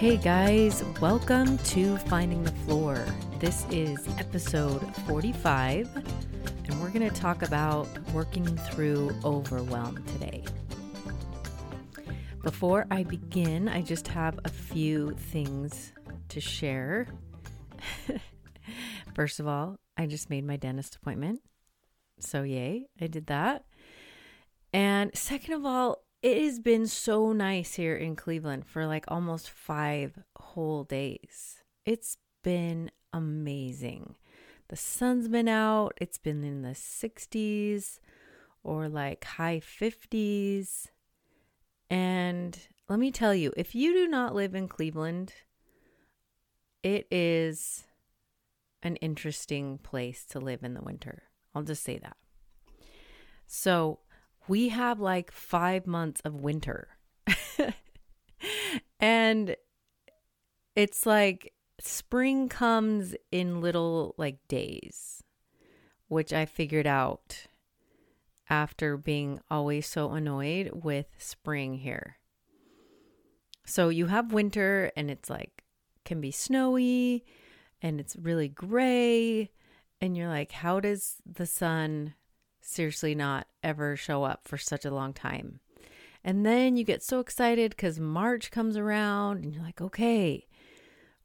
Hey 0.00 0.16
guys, 0.16 0.82
welcome 0.98 1.58
to 1.58 1.98
Finding 1.98 2.42
the 2.42 2.52
Floor. 2.64 3.04
This 3.38 3.66
is 3.70 3.98
episode 4.16 4.80
45, 5.06 5.94
and 6.64 6.80
we're 6.80 6.88
going 6.88 7.06
to 7.06 7.14
talk 7.14 7.42
about 7.42 7.86
working 8.14 8.46
through 8.56 9.14
overwhelm 9.22 10.02
today. 10.06 10.42
Before 12.42 12.86
I 12.90 13.02
begin, 13.02 13.68
I 13.68 13.82
just 13.82 14.08
have 14.08 14.40
a 14.46 14.48
few 14.48 15.10
things 15.10 15.92
to 16.30 16.40
share. 16.40 17.06
First 19.14 19.38
of 19.38 19.46
all, 19.46 19.76
I 19.98 20.06
just 20.06 20.30
made 20.30 20.46
my 20.46 20.56
dentist 20.56 20.96
appointment. 20.96 21.42
So, 22.20 22.42
yay, 22.42 22.86
I 22.98 23.06
did 23.06 23.26
that. 23.26 23.66
And 24.72 25.14
second 25.14 25.52
of 25.52 25.66
all, 25.66 26.04
it 26.22 26.42
has 26.42 26.58
been 26.58 26.86
so 26.86 27.32
nice 27.32 27.74
here 27.74 27.96
in 27.96 28.16
Cleveland 28.16 28.66
for 28.66 28.86
like 28.86 29.04
almost 29.08 29.50
five 29.50 30.18
whole 30.36 30.84
days. 30.84 31.62
It's 31.86 32.18
been 32.42 32.90
amazing. 33.12 34.16
The 34.68 34.76
sun's 34.76 35.28
been 35.28 35.48
out, 35.48 35.94
it's 36.00 36.18
been 36.18 36.44
in 36.44 36.62
the 36.62 36.70
60s 36.70 37.98
or 38.62 38.88
like 38.88 39.24
high 39.24 39.60
50s. 39.60 40.86
And 41.88 42.58
let 42.88 42.98
me 42.98 43.10
tell 43.10 43.34
you, 43.34 43.52
if 43.56 43.74
you 43.74 43.92
do 43.92 44.06
not 44.06 44.34
live 44.34 44.54
in 44.54 44.68
Cleveland, 44.68 45.32
it 46.82 47.06
is 47.10 47.84
an 48.82 48.96
interesting 48.96 49.78
place 49.78 50.24
to 50.26 50.38
live 50.38 50.62
in 50.62 50.74
the 50.74 50.82
winter. 50.82 51.24
I'll 51.54 51.62
just 51.62 51.82
say 51.82 51.98
that. 51.98 52.16
So, 53.46 53.98
we 54.50 54.70
have 54.70 54.98
like 54.98 55.30
five 55.30 55.86
months 55.86 56.20
of 56.24 56.40
winter. 56.40 56.88
and 59.00 59.54
it's 60.74 61.06
like 61.06 61.52
spring 61.78 62.48
comes 62.48 63.14
in 63.30 63.60
little 63.60 64.12
like 64.18 64.38
days, 64.48 65.22
which 66.08 66.32
I 66.32 66.46
figured 66.46 66.88
out 66.88 67.46
after 68.48 68.96
being 68.96 69.38
always 69.52 69.86
so 69.86 70.10
annoyed 70.10 70.72
with 70.74 71.06
spring 71.16 71.74
here. 71.74 72.16
So 73.64 73.88
you 73.88 74.06
have 74.06 74.32
winter 74.32 74.90
and 74.96 75.12
it's 75.12 75.30
like 75.30 75.62
can 76.04 76.20
be 76.20 76.32
snowy 76.32 77.24
and 77.80 78.00
it's 78.00 78.16
really 78.16 78.48
gray 78.48 79.52
and 80.00 80.16
you're 80.16 80.26
like 80.26 80.50
how 80.50 80.80
does 80.80 81.18
the 81.24 81.46
sun 81.46 82.14
seriously 82.60 83.14
not 83.14 83.46
ever 83.62 83.96
show 83.96 84.24
up 84.24 84.46
for 84.46 84.58
such 84.58 84.84
a 84.84 84.90
long 84.90 85.12
time. 85.12 85.60
And 86.22 86.44
then 86.44 86.76
you 86.76 86.84
get 86.84 87.02
so 87.02 87.20
excited 87.20 87.70
because 87.70 87.98
March 87.98 88.50
comes 88.50 88.76
around 88.76 89.42
and 89.42 89.54
you're 89.54 89.64
like, 89.64 89.80
okay, 89.80 90.46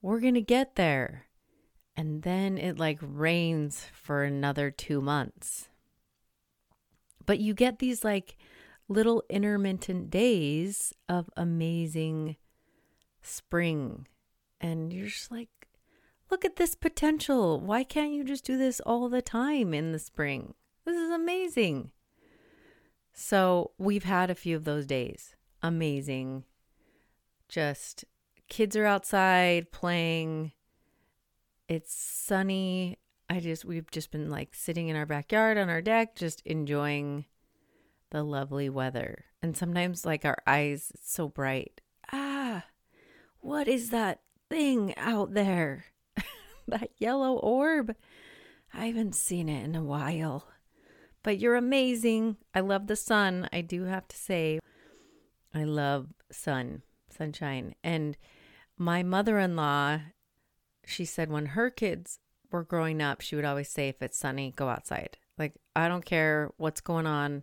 we're 0.02 0.22
going 0.22 0.36
to 0.36 0.41
get 0.41 0.75
there. 0.75 1.25
And 1.97 2.24
then 2.24 2.57
it 2.57 2.78
like 2.78 3.00
rains 3.01 3.88
for 3.94 4.24
another 4.24 4.72
two 4.72 5.01
months. 5.01 5.69
But 7.25 7.40
you 7.40 7.53
get 7.53 7.79
these 7.79 8.03
like 8.03 8.38
little 8.88 9.24
intermittent 9.29 10.09
days 10.09 10.94
of 11.09 11.29
amazing 11.35 12.38
spring. 13.22 14.07
And 14.62 14.94
you're 14.94 15.07
just 15.07 15.31
like, 15.31 15.50
look 16.29 16.45
at 16.45 16.56
this 16.56 16.75
potential. 16.75 17.59
Why 17.59 17.84
can't 17.84 18.13
you 18.13 18.24
just 18.24 18.45
do 18.45 18.57
this 18.57 18.79
all 18.79 19.09
the 19.09 19.22
time 19.22 19.74
in 19.74 19.91
the 19.91 20.00
spring? 20.00 20.53
This 20.85 20.97
is 20.97 21.09
amazing. 21.09 21.91
So 23.13 23.72
we've 23.78 24.03
had 24.03 24.29
a 24.29 24.35
few 24.35 24.56
of 24.56 24.66
those 24.66 24.85
days. 24.85 25.35
Amazing. 25.63 26.44
Just 27.50 28.06
kids 28.50 28.75
are 28.75 28.85
outside 28.85 29.72
playing. 29.72 30.51
It's 31.68 31.95
sunny. 31.95 33.00
I 33.29 33.40
just, 33.40 33.66
we've 33.66 33.90
just 33.90 34.12
been 34.12 34.29
like 34.29 34.53
sitting 34.53 34.88
in 34.90 34.95
our 34.95 35.06
backyard 35.06 35.57
on 35.57 35.69
our 35.69 35.81
deck, 35.81 36.16
just 36.16 36.41
enjoying 36.45 37.25
the 38.12 38.24
lovely 38.24 38.69
weather. 38.69 39.25
And 39.41 39.57
sometimes, 39.57 40.06
like, 40.06 40.25
our 40.25 40.38
eyes, 40.45 40.91
it's 40.94 41.12
so 41.12 41.28
bright. 41.28 41.81
Ah, 42.12 42.66
what 43.40 43.68
is 43.68 43.90
that 43.90 44.22
thing 44.50 44.95
out 44.97 45.34
there? 45.34 45.85
that 46.68 46.91
yellow 46.97 47.34
orb? 47.34 47.95
I 48.74 48.88
haven't 48.88 49.16
seen 49.16 49.50
it 49.50 49.63
in 49.63 49.75
a 49.75 49.84
while. 49.84 50.47
But 51.25 51.40
you're 51.40 51.56
amazing. 51.56 52.38
I 52.53 52.59
love 52.59 52.86
the 52.86 52.96
sun. 52.96 53.50
I 53.52 53.62
do 53.62 53.86
have 53.86 54.08
to 54.09 54.16
say, 54.16 54.59
I 55.56 55.63
love 55.63 56.13
sun, 56.31 56.84
sunshine. 57.09 57.74
And 57.84 58.16
my 58.78 59.02
mother 59.02 59.40
in 59.40 59.56
law, 59.56 60.02
she 60.86 61.03
said 61.03 61.31
when 61.31 61.47
her 61.47 61.72
kids 61.72 62.19
were 62.52 62.63
growing 62.63 63.02
up, 63.02 63.22
she 63.22 63.36
would 63.36 63.44
always 63.44 63.69
say, 63.69 63.90
if 63.90 64.03
it's 64.03 64.19
sunny, 64.19 64.53
go 64.56 64.69
outside. 64.69 65.18
Like, 65.36 65.56
I 65.75 65.88
don't 65.88 66.06
care 66.06 66.52
what's 66.58 66.80
going 66.80 67.08
on. 67.08 67.42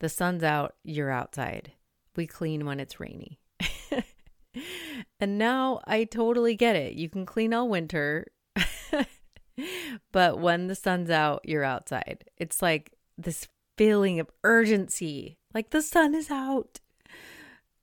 The 0.00 0.08
sun's 0.08 0.42
out, 0.42 0.74
you're 0.82 1.10
outside. 1.10 1.72
We 2.16 2.26
clean 2.26 2.64
when 2.64 2.80
it's 2.80 3.00
rainy. 3.00 3.38
and 5.20 5.36
now 5.36 5.82
I 5.86 6.04
totally 6.04 6.56
get 6.56 6.74
it. 6.74 6.94
You 6.94 7.10
can 7.10 7.26
clean 7.26 7.52
all 7.52 7.68
winter. 7.68 8.28
but 10.12 10.38
when 10.38 10.68
the 10.68 10.74
sun's 10.74 11.10
out, 11.10 11.42
you're 11.44 11.64
outside. 11.64 12.24
It's 12.38 12.62
like 12.62 12.93
this 13.16 13.48
feeling 13.76 14.20
of 14.20 14.30
urgency. 14.42 15.38
Like 15.52 15.70
the 15.70 15.82
sun 15.82 16.14
is 16.14 16.30
out. 16.30 16.80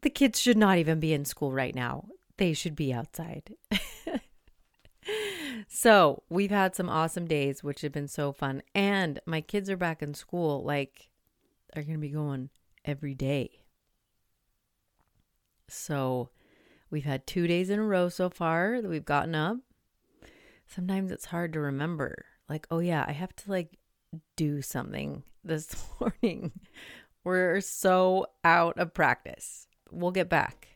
The 0.02 0.10
kids 0.10 0.40
should 0.40 0.58
not 0.58 0.78
even 0.78 1.00
be 1.00 1.14
in 1.14 1.26
school 1.26 1.52
right 1.52 1.76
now. 1.76 2.06
They 2.38 2.54
should 2.54 2.76
be 2.76 2.92
outside. 2.92 3.54
so, 5.68 6.24
we've 6.28 6.50
had 6.50 6.76
some 6.76 6.90
awesome 6.90 7.28
days, 7.28 7.64
which 7.64 7.82
have 7.82 7.92
been 7.92 8.08
so 8.08 8.32
fun. 8.32 8.64
And 8.74 9.20
my 9.28 9.42
kids 9.42 9.70
are 9.70 9.78
back 9.78 10.02
in 10.02 10.16
school. 10.16 10.64
Like, 10.64 11.12
they're 11.72 11.84
going 11.84 11.98
to 11.98 12.02
be 12.02 12.10
going 12.10 12.50
every 12.84 13.14
day. 13.14 13.66
So, 15.68 16.32
we've 16.90 17.06
had 17.06 17.28
two 17.28 17.46
days 17.46 17.70
in 17.70 17.78
a 17.78 17.84
row 17.84 18.10
so 18.10 18.30
far 18.30 18.82
that 18.82 18.90
we've 18.90 19.06
gotten 19.06 19.36
up. 19.36 19.58
Sometimes 20.66 21.12
it's 21.12 21.26
hard 21.26 21.54
to 21.54 21.60
remember. 21.60 22.26
Like, 22.50 22.66
oh, 22.72 22.80
yeah, 22.80 23.06
I 23.08 23.12
have 23.12 23.36
to 23.36 23.52
like 23.52 23.78
do 24.36 24.62
something 24.62 25.24
this 25.44 25.76
morning. 26.00 26.52
We're 27.24 27.62
so 27.62 28.28
out 28.44 28.78
of 28.80 28.94
practice. 28.94 29.68
We'll 29.92 30.12
get 30.12 30.30
back. 30.30 30.68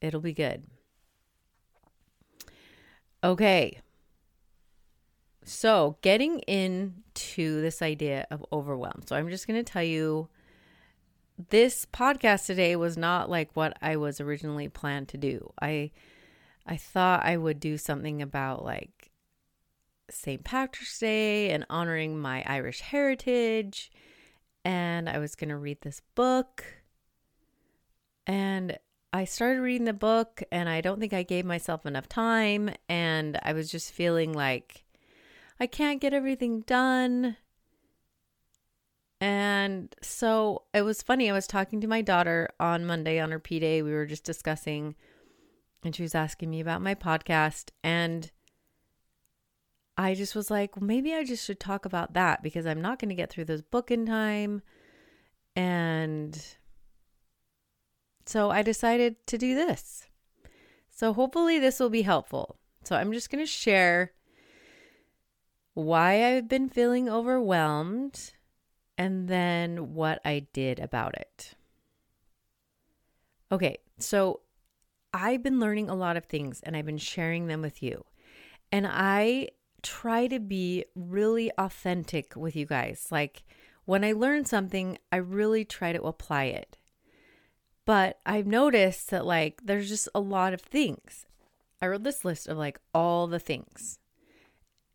It'll 0.00 0.20
be 0.20 0.34
good. 0.34 0.64
Okay. 3.24 3.80
So, 5.44 5.96
getting 6.02 6.40
into 6.40 7.60
this 7.60 7.80
idea 7.80 8.26
of 8.30 8.44
overwhelm. 8.52 9.02
So, 9.06 9.16
I'm 9.16 9.28
just 9.28 9.46
going 9.46 9.62
to 9.62 9.72
tell 9.72 9.82
you 9.82 10.28
this 11.50 11.86
podcast 11.86 12.46
today 12.46 12.76
was 12.76 12.96
not 12.96 13.30
like 13.30 13.50
what 13.54 13.76
I 13.82 13.96
was 13.96 14.20
originally 14.20 14.68
planned 14.68 15.08
to 15.08 15.18
do. 15.18 15.52
I 15.60 15.90
I 16.66 16.76
thought 16.76 17.24
I 17.24 17.36
would 17.36 17.60
do 17.60 17.78
something 17.78 18.22
about 18.22 18.64
like 18.64 18.95
St. 20.10 20.44
Patrick's 20.44 20.98
Day 20.98 21.50
and 21.50 21.66
honoring 21.68 22.18
my 22.18 22.42
Irish 22.46 22.80
heritage. 22.80 23.90
And 24.64 25.08
I 25.08 25.18
was 25.18 25.34
going 25.34 25.50
to 25.50 25.56
read 25.56 25.80
this 25.82 26.02
book. 26.14 26.64
And 28.26 28.78
I 29.12 29.24
started 29.24 29.60
reading 29.60 29.84
the 29.84 29.92
book, 29.92 30.42
and 30.50 30.68
I 30.68 30.80
don't 30.80 31.00
think 31.00 31.14
I 31.14 31.22
gave 31.22 31.44
myself 31.44 31.86
enough 31.86 32.08
time. 32.08 32.70
And 32.88 33.38
I 33.42 33.52
was 33.52 33.70
just 33.70 33.92
feeling 33.92 34.32
like 34.32 34.84
I 35.58 35.66
can't 35.66 36.00
get 36.00 36.12
everything 36.12 36.62
done. 36.62 37.36
And 39.20 39.94
so 40.02 40.64
it 40.74 40.82
was 40.82 41.02
funny. 41.02 41.30
I 41.30 41.32
was 41.32 41.46
talking 41.46 41.80
to 41.80 41.86
my 41.86 42.02
daughter 42.02 42.50
on 42.60 42.84
Monday 42.84 43.18
on 43.18 43.30
her 43.30 43.38
P 43.38 43.58
day. 43.58 43.80
We 43.80 43.92
were 43.92 44.04
just 44.04 44.24
discussing, 44.24 44.96
and 45.82 45.94
she 45.94 46.02
was 46.02 46.14
asking 46.14 46.50
me 46.50 46.60
about 46.60 46.82
my 46.82 46.94
podcast. 46.94 47.70
And 47.82 48.30
I 49.98 50.14
just 50.14 50.34
was 50.34 50.50
like, 50.50 50.76
well, 50.76 50.84
maybe 50.84 51.14
I 51.14 51.24
just 51.24 51.44
should 51.44 51.60
talk 51.60 51.84
about 51.84 52.12
that 52.14 52.42
because 52.42 52.66
I'm 52.66 52.82
not 52.82 52.98
going 52.98 53.08
to 53.08 53.14
get 53.14 53.30
through 53.30 53.46
this 53.46 53.62
book 53.62 53.90
in 53.90 54.04
time. 54.04 54.62
And 55.54 56.38
so 58.26 58.50
I 58.50 58.62
decided 58.62 59.26
to 59.28 59.38
do 59.38 59.54
this. 59.54 60.06
So 60.90 61.12
hopefully 61.12 61.58
this 61.58 61.80
will 61.80 61.90
be 61.90 62.02
helpful. 62.02 62.58
So 62.84 62.96
I'm 62.96 63.12
just 63.12 63.30
going 63.30 63.42
to 63.42 63.50
share 63.50 64.12
why 65.74 66.24
I've 66.24 66.48
been 66.48 66.68
feeling 66.68 67.08
overwhelmed 67.08 68.32
and 68.98 69.28
then 69.28 69.94
what 69.94 70.20
I 70.24 70.46
did 70.52 70.78
about 70.78 71.14
it. 71.14 71.54
Okay, 73.50 73.78
so 73.98 74.40
I've 75.12 75.42
been 75.42 75.60
learning 75.60 75.88
a 75.88 75.94
lot 75.94 76.16
of 76.16 76.24
things 76.24 76.60
and 76.62 76.76
I've 76.76 76.86
been 76.86 76.98
sharing 76.98 77.46
them 77.46 77.62
with 77.62 77.82
you. 77.82 78.04
And 78.72 78.86
I 78.86 79.48
try 79.86 80.26
to 80.26 80.40
be 80.40 80.84
really 80.96 81.50
authentic 81.56 82.34
with 82.34 82.56
you 82.56 82.66
guys. 82.66 83.06
Like 83.10 83.44
when 83.84 84.04
I 84.04 84.12
learn 84.12 84.44
something, 84.44 84.98
I 85.12 85.16
really 85.16 85.64
try 85.64 85.92
to 85.92 86.02
apply 86.02 86.44
it. 86.44 86.76
But 87.84 88.18
I've 88.26 88.48
noticed 88.48 89.10
that 89.10 89.24
like 89.24 89.60
there's 89.64 89.88
just 89.88 90.08
a 90.12 90.20
lot 90.20 90.52
of 90.52 90.60
things. 90.60 91.24
I 91.80 91.86
wrote 91.86 92.02
this 92.02 92.24
list 92.24 92.48
of 92.48 92.58
like 92.58 92.80
all 92.92 93.28
the 93.28 93.38
things. 93.38 94.00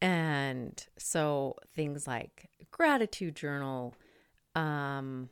And 0.02 0.86
so 0.98 1.56
things 1.74 2.06
like 2.06 2.50
gratitude 2.72 3.36
journal, 3.36 3.94
um, 4.56 5.30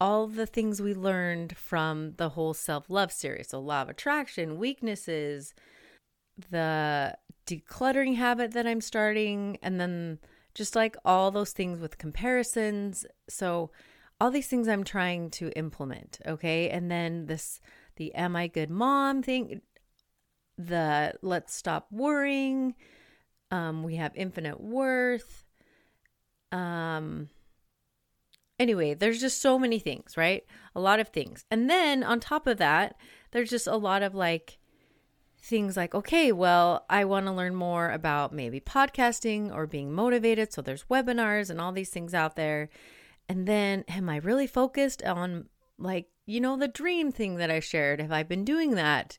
all 0.00 0.28
the 0.28 0.46
things 0.46 0.80
we 0.80 0.94
learned 0.94 1.56
from 1.56 2.12
the 2.18 2.28
whole 2.28 2.54
self 2.54 2.88
love 2.88 3.10
series. 3.10 3.48
So, 3.48 3.58
law 3.58 3.82
of 3.82 3.88
attraction, 3.88 4.58
weaknesses, 4.58 5.54
the 6.50 7.16
decluttering 7.46 8.16
habit 8.16 8.52
that 8.52 8.66
I'm 8.66 8.80
starting, 8.80 9.58
and 9.62 9.80
then 9.80 10.18
just 10.54 10.76
like 10.76 10.96
all 11.04 11.30
those 11.30 11.52
things 11.52 11.80
with 11.80 11.98
comparisons. 11.98 13.06
So, 13.28 13.70
all 14.20 14.30
these 14.30 14.48
things 14.48 14.68
I'm 14.68 14.84
trying 14.84 15.30
to 15.32 15.50
implement. 15.50 16.18
Okay. 16.26 16.70
And 16.70 16.90
then 16.90 17.26
this, 17.26 17.60
the 17.96 18.14
am 18.14 18.34
I 18.34 18.46
good 18.46 18.70
mom 18.70 19.22
thing, 19.22 19.60
the 20.56 21.14
let's 21.22 21.54
stop 21.54 21.88
worrying. 21.90 22.74
Um, 23.50 23.82
we 23.82 23.96
have 23.96 24.12
infinite 24.14 24.60
worth. 24.60 25.44
Um, 26.50 27.28
Anyway, 28.58 28.94
there's 28.94 29.20
just 29.20 29.42
so 29.42 29.58
many 29.58 29.78
things, 29.78 30.16
right? 30.16 30.44
A 30.74 30.80
lot 30.80 30.98
of 30.98 31.08
things. 31.08 31.44
And 31.50 31.68
then 31.68 32.02
on 32.02 32.20
top 32.20 32.46
of 32.46 32.56
that, 32.56 32.96
there's 33.32 33.50
just 33.50 33.66
a 33.66 33.76
lot 33.76 34.02
of 34.02 34.14
like 34.14 34.58
things 35.46 35.76
like, 35.76 35.94
okay, 35.94 36.32
well, 36.32 36.84
I 36.90 37.04
want 37.04 37.26
to 37.26 37.32
learn 37.32 37.54
more 37.54 37.90
about 37.90 38.32
maybe 38.32 38.60
podcasting 38.60 39.54
or 39.54 39.66
being 39.66 39.92
motivated. 39.92 40.52
So 40.52 40.60
there's 40.60 40.84
webinars 40.84 41.50
and 41.50 41.60
all 41.60 41.72
these 41.72 41.90
things 41.90 42.14
out 42.14 42.34
there. 42.36 42.68
And 43.28 43.46
then 43.46 43.84
am 43.88 44.08
I 44.08 44.16
really 44.16 44.46
focused 44.46 45.02
on 45.04 45.48
like, 45.78 46.08
you 46.26 46.40
know, 46.40 46.56
the 46.56 46.68
dream 46.68 47.12
thing 47.12 47.36
that 47.36 47.50
I 47.50 47.60
shared? 47.60 48.00
Have 48.00 48.12
I 48.12 48.24
been 48.24 48.44
doing 48.44 48.72
that? 48.72 49.18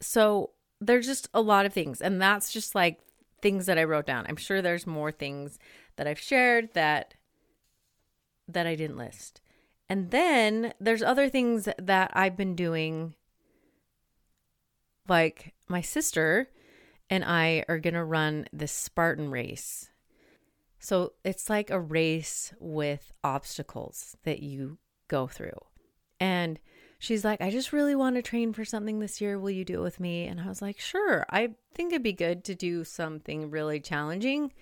So 0.00 0.52
there's 0.80 1.06
just 1.06 1.28
a 1.34 1.42
lot 1.42 1.66
of 1.66 1.72
things. 1.74 2.00
And 2.00 2.20
that's 2.20 2.52
just 2.52 2.74
like 2.74 3.00
things 3.42 3.66
that 3.66 3.78
I 3.78 3.84
wrote 3.84 4.06
down. 4.06 4.26
I'm 4.26 4.36
sure 4.36 4.62
there's 4.62 4.86
more 4.86 5.12
things 5.12 5.58
that 5.96 6.06
I've 6.06 6.20
shared 6.20 6.72
that 6.72 7.14
that 8.48 8.66
I 8.66 8.74
didn't 8.74 8.96
list. 8.96 9.42
And 9.88 10.10
then 10.10 10.72
there's 10.80 11.02
other 11.02 11.28
things 11.28 11.68
that 11.78 12.10
I've 12.14 12.36
been 12.36 12.54
doing. 12.54 13.14
Like 15.10 15.54
my 15.68 15.80
sister 15.80 16.48
and 17.10 17.24
I 17.24 17.64
are 17.68 17.80
going 17.80 17.94
to 17.94 18.04
run 18.04 18.46
this 18.52 18.70
Spartan 18.70 19.28
race. 19.28 19.90
So 20.78 21.14
it's 21.24 21.50
like 21.50 21.68
a 21.68 21.80
race 21.80 22.54
with 22.60 23.12
obstacles 23.24 24.16
that 24.22 24.40
you 24.40 24.78
go 25.08 25.26
through. 25.26 25.58
And 26.20 26.60
she's 27.00 27.24
like, 27.24 27.40
I 27.40 27.50
just 27.50 27.72
really 27.72 27.96
want 27.96 28.14
to 28.16 28.22
train 28.22 28.52
for 28.52 28.64
something 28.64 29.00
this 29.00 29.20
year. 29.20 29.36
Will 29.36 29.50
you 29.50 29.64
do 29.64 29.80
it 29.80 29.82
with 29.82 29.98
me? 29.98 30.26
And 30.26 30.40
I 30.40 30.46
was 30.46 30.62
like, 30.62 30.78
sure. 30.78 31.26
I 31.28 31.54
think 31.74 31.92
it'd 31.92 32.04
be 32.04 32.12
good 32.12 32.44
to 32.44 32.54
do 32.54 32.84
something 32.84 33.50
really 33.50 33.80
challenging. 33.80 34.52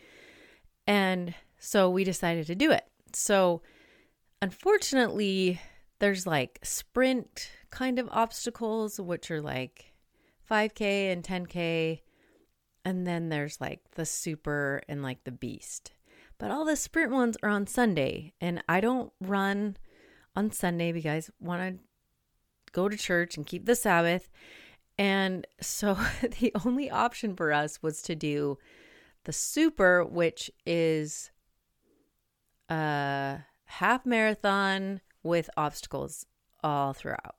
And 0.87 1.35
so 1.59 1.91
we 1.91 2.05
decided 2.05 2.47
to 2.47 2.55
do 2.55 2.71
it. 2.71 2.87
So 3.13 3.61
unfortunately, 4.41 5.61
there's 5.99 6.27
like 6.27 6.59
sprint 6.63 7.51
kind 7.69 7.99
of 7.99 8.09
obstacles, 8.11 8.99
which 8.99 9.31
are 9.31 9.43
like 9.43 9.93
5K 10.51 11.13
and 11.13 11.23
10K. 11.23 12.01
And 12.85 13.07
then 13.07 13.29
there's 13.29 13.61
like 13.61 13.81
the 13.95 14.07
super 14.07 14.83
and 14.89 15.03
like 15.03 15.25
the 15.25 15.33
beast. 15.33 15.93
But 16.39 16.51
all 16.51 16.65
the 16.65 16.77
sprint 16.77 17.13
ones 17.13 17.37
are 17.43 17.51
on 17.51 17.67
Sunday. 17.67 18.33
And 18.41 18.63
I 18.69 18.81
don't 18.81 19.13
run 19.21 19.77
on 20.37 20.51
Sunday 20.51 20.93
because 20.93 21.29
I 21.29 21.45
want 21.45 21.77
to 21.77 21.83
go 22.73 22.89
to 22.89 22.97
church 22.97 23.37
and 23.37 23.47
keep 23.47 23.67
the 23.67 23.75
Sabbath. 23.75 24.29
And 24.97 25.47
so 25.61 25.95
the 26.41 26.53
only 26.65 26.91
option 26.91 27.37
for 27.37 27.53
us 27.53 27.83
was 27.83 28.03
to 28.03 28.15
do 28.15 28.59
the 29.25 29.33
super, 29.33 30.05
which 30.05 30.51
is 30.65 31.31
a 32.69 33.41
half 33.65 34.07
marathon 34.07 35.01
with 35.23 35.51
obstacles 35.57 36.27
all 36.63 36.93
throughout. 36.93 37.37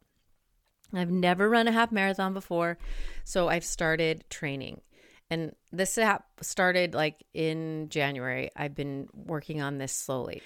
I've 0.93 1.11
never 1.11 1.49
run 1.49 1.67
a 1.67 1.71
half 1.71 1.91
marathon 1.91 2.33
before, 2.33 2.77
so 3.23 3.47
I've 3.47 3.65
started 3.65 4.23
training. 4.29 4.81
And 5.29 5.55
this 5.71 5.97
app 5.97 6.25
started 6.41 6.95
like 6.95 7.23
in 7.33 7.89
January. 7.89 8.49
I've 8.55 8.73
been 8.73 9.07
working 9.13 9.61
on 9.61 9.77
this 9.77 9.93
slowly. 9.93 10.41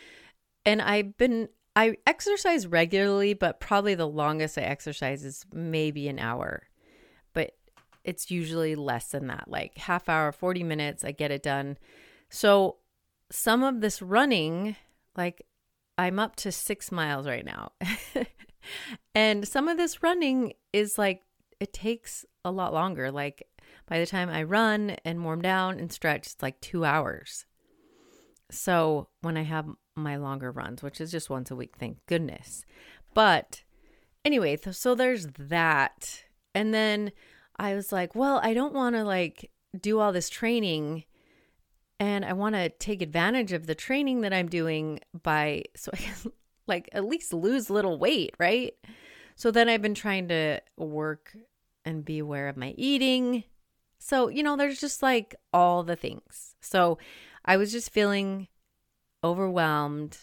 And 0.65 0.81
I've 0.81 1.17
been 1.17 1.49
I 1.75 1.97
exercise 2.05 2.67
regularly, 2.67 3.33
but 3.33 3.59
probably 3.59 3.95
the 3.95 4.07
longest 4.07 4.57
I 4.57 4.61
exercise 4.61 5.23
is 5.23 5.45
maybe 5.51 6.07
an 6.07 6.19
hour. 6.19 6.67
But 7.33 7.53
it's 8.03 8.29
usually 8.29 8.75
less 8.75 9.07
than 9.07 9.27
that, 9.27 9.45
like 9.47 9.77
half 9.77 10.07
hour, 10.09 10.31
40 10.31 10.63
minutes, 10.63 11.03
I 11.03 11.11
get 11.11 11.31
it 11.31 11.41
done. 11.41 11.77
So 12.29 12.77
some 13.31 13.63
of 13.63 13.81
this 13.81 14.01
running, 14.01 14.75
like 15.15 15.45
I'm 15.97 16.19
up 16.19 16.35
to 16.37 16.51
six 16.51 16.91
miles 16.91 17.27
right 17.27 17.45
now. 17.45 17.71
and 19.15 19.48
some 19.48 19.68
of 19.68 19.77
this 19.77 20.04
running 20.04 20.54
is 20.71 20.98
like, 20.98 21.21
it 21.60 21.74
takes 21.74 22.25
a 22.44 22.51
lot 22.51 22.74
longer. 22.74 23.12
Like, 23.12 23.48
by 23.88 24.00
the 24.00 24.06
time 24.06 24.30
I 24.30 24.44
run 24.44 24.98
and 25.06 25.24
warm 25.24 25.42
down 25.42 25.80
and 25.80 25.92
stretch, 25.92 26.27
it's 26.27 26.42
like 26.42 26.60
two 26.62 26.86
hours. 26.86 27.45
So, 28.51 29.10
when 29.21 29.38
I 29.38 29.44
have 29.44 29.68
my 29.95 30.18
longer 30.18 30.51
runs, 30.51 30.83
which 30.83 31.00
is 31.00 31.12
just 31.12 31.30
once 31.30 31.51
a 31.51 31.56
week, 31.56 31.75
thank 31.77 31.98
goodness. 32.07 32.65
But 33.13 33.63
anyway, 34.25 34.58
so 34.72 34.96
there's 34.96 35.27
that. 35.38 36.24
And 36.55 36.74
then 36.74 37.12
I 37.58 37.75
was 37.75 37.91
like, 37.91 38.15
well, 38.15 38.39
I 38.43 38.53
don't 38.53 38.74
want 38.74 38.96
to 38.96 39.03
like 39.03 39.51
do 39.79 40.00
all 40.00 40.12
this 40.12 40.29
training 40.29 41.05
and 42.00 42.25
I 42.25 42.34
want 42.34 42.55
to 42.55 42.70
take 42.70 43.01
advantage 43.01 43.53
of 43.53 43.65
the 43.65 43.75
training 43.75 44.22
that 44.22 44.34
I'm 44.34 44.48
doing 44.48 45.00
by 45.22 45.63
so 45.75 45.91
I 45.93 45.98
can 45.98 46.32
like 46.67 46.89
at 46.91 47.05
least 47.05 47.34
lose 47.34 47.70
a 47.70 47.74
little 47.74 47.98
weight, 47.98 48.36
right? 48.39 48.74
So 49.36 49.51
then 49.51 49.70
I've 49.70 49.82
been 49.82 49.96
trying 49.96 50.27
to 50.29 50.60
work 50.77 51.36
and 51.86 52.05
be 52.05 52.20
aware 52.20 52.48
of 52.48 52.58
my 52.58 52.74
eating. 52.77 53.43
So, 54.00 54.27
you 54.27 54.43
know, 54.43 54.55
there's 54.55 54.79
just 54.79 55.01
like 55.01 55.36
all 55.51 55.84
the 55.84 55.96
things. 55.96 56.55
So 56.62 56.98
I 57.46 57.58
was 57.58 57.72
just 57.72 57.91
feeling 57.91 58.48
overwhelmed. 59.24 60.17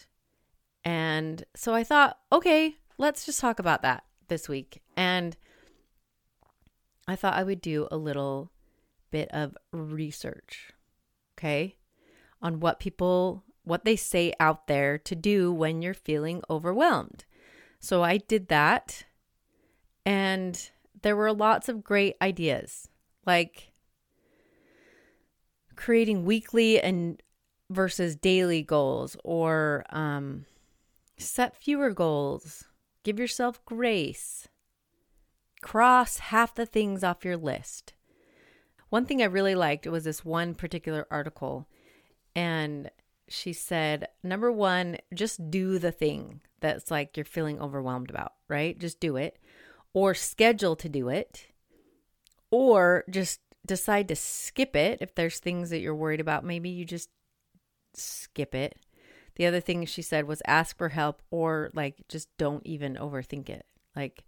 And 0.83 1.43
so 1.55 1.73
I 1.73 1.83
thought, 1.83 2.17
okay, 2.31 2.75
let's 2.97 3.25
just 3.25 3.39
talk 3.39 3.59
about 3.59 3.81
that 3.81 4.03
this 4.27 4.47
week. 4.47 4.81
And 4.95 5.35
I 7.07 7.15
thought 7.15 7.35
I 7.35 7.43
would 7.43 7.61
do 7.61 7.87
a 7.91 7.97
little 7.97 8.51
bit 9.11 9.29
of 9.31 9.57
research 9.71 10.73
okay, 11.41 11.75
on 12.41 12.59
what 12.59 12.79
people, 12.79 13.43
what 13.63 13.85
they 13.85 13.95
say 13.95 14.33
out 14.39 14.67
there 14.67 14.97
to 14.97 15.15
do 15.15 15.51
when 15.51 15.81
you're 15.81 15.93
feeling 15.93 16.41
overwhelmed. 16.49 17.25
So 17.79 18.03
I 18.03 18.17
did 18.17 18.47
that, 18.49 19.05
and 20.05 20.69
there 21.01 21.15
were 21.15 21.33
lots 21.33 21.69
of 21.69 21.83
great 21.83 22.15
ideas, 22.21 22.87
like 23.25 23.71
creating 25.75 26.25
weekly 26.25 26.79
and 26.79 27.21
versus 27.69 28.15
daily 28.15 28.61
goals, 28.61 29.17
or 29.23 29.85
um, 29.89 30.45
set 31.17 31.55
fewer 31.55 31.91
goals, 31.91 32.65
give 33.03 33.19
yourself 33.19 33.63
grace, 33.65 34.47
cross 35.61 36.17
half 36.17 36.53
the 36.53 36.65
things 36.65 37.03
off 37.03 37.25
your 37.25 37.37
list. 37.37 37.93
One 38.89 39.05
thing 39.05 39.21
I 39.21 39.25
really 39.25 39.55
liked 39.55 39.87
was 39.87 40.03
this 40.03 40.25
one 40.25 40.53
particular 40.53 41.07
article, 41.09 41.67
and 42.35 42.91
she 43.31 43.53
said, 43.53 44.07
number 44.23 44.51
one, 44.51 44.97
just 45.13 45.49
do 45.49 45.79
the 45.79 45.91
thing 45.91 46.41
that's 46.59 46.91
like 46.91 47.17
you're 47.17 47.25
feeling 47.25 47.59
overwhelmed 47.59 48.09
about, 48.09 48.33
right? 48.47 48.77
Just 48.77 48.99
do 48.99 49.15
it, 49.15 49.37
or 49.93 50.13
schedule 50.13 50.75
to 50.75 50.89
do 50.89 51.09
it, 51.09 51.47
or 52.51 53.03
just 53.09 53.39
decide 53.65 54.07
to 54.07 54.15
skip 54.15 54.75
it 54.75 54.99
if 55.01 55.15
there's 55.15 55.39
things 55.39 55.69
that 55.69 55.79
you're 55.79 55.95
worried 55.95 56.19
about. 56.19 56.45
Maybe 56.45 56.69
you 56.69 56.85
just 56.85 57.09
skip 57.93 58.55
it. 58.55 58.77
The 59.35 59.45
other 59.45 59.61
thing 59.61 59.85
she 59.85 60.01
said 60.01 60.27
was 60.27 60.41
ask 60.45 60.77
for 60.77 60.89
help 60.89 61.21
or 61.31 61.71
like 61.73 61.95
just 62.07 62.29
don't 62.37 62.65
even 62.65 62.95
overthink 62.95 63.49
it. 63.49 63.65
Like, 63.95 64.23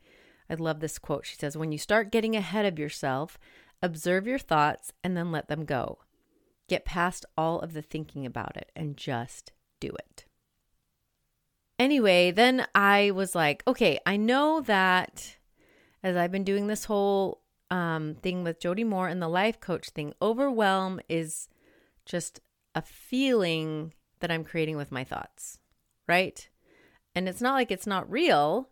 I 0.49 0.55
love 0.55 0.79
this 0.79 0.99
quote. 0.99 1.25
She 1.25 1.35
says, 1.35 1.57
When 1.57 1.71
you 1.71 1.77
start 1.77 2.11
getting 2.11 2.35
ahead 2.35 2.65
of 2.65 2.79
yourself, 2.79 3.37
observe 3.81 4.27
your 4.27 4.39
thoughts 4.39 4.91
and 5.03 5.15
then 5.15 5.31
let 5.31 5.47
them 5.47 5.65
go. 5.65 5.99
Get 6.69 6.85
past 6.85 7.25
all 7.37 7.59
of 7.59 7.73
the 7.73 7.81
thinking 7.81 8.25
about 8.25 8.57
it 8.57 8.71
and 8.75 8.97
just 8.97 9.51
do 9.79 9.89
it. 9.89 10.25
Anyway, 11.77 12.31
then 12.31 12.65
I 12.73 13.11
was 13.11 13.35
like, 13.35 13.63
okay, 13.67 13.99
I 14.05 14.15
know 14.15 14.61
that 14.61 15.37
as 16.01 16.15
I've 16.15 16.31
been 16.31 16.43
doing 16.43 16.67
this 16.67 16.85
whole 16.85 17.41
um, 17.71 18.15
thing 18.21 18.43
with 18.43 18.59
Jody 18.59 18.83
Moore 18.83 19.07
and 19.07 19.21
the 19.21 19.27
life 19.27 19.59
coach 19.59 19.89
thing, 19.89 20.13
overwhelm 20.21 20.99
is 21.09 21.49
just 22.05 22.39
a 22.75 22.81
feeling 22.81 23.93
that 24.19 24.31
I'm 24.31 24.43
creating 24.43 24.77
with 24.77 24.91
my 24.91 25.03
thoughts, 25.03 25.59
right? 26.07 26.47
And 27.15 27.27
it's 27.27 27.41
not 27.41 27.53
like 27.53 27.71
it's 27.71 27.87
not 27.87 28.09
real. 28.09 28.69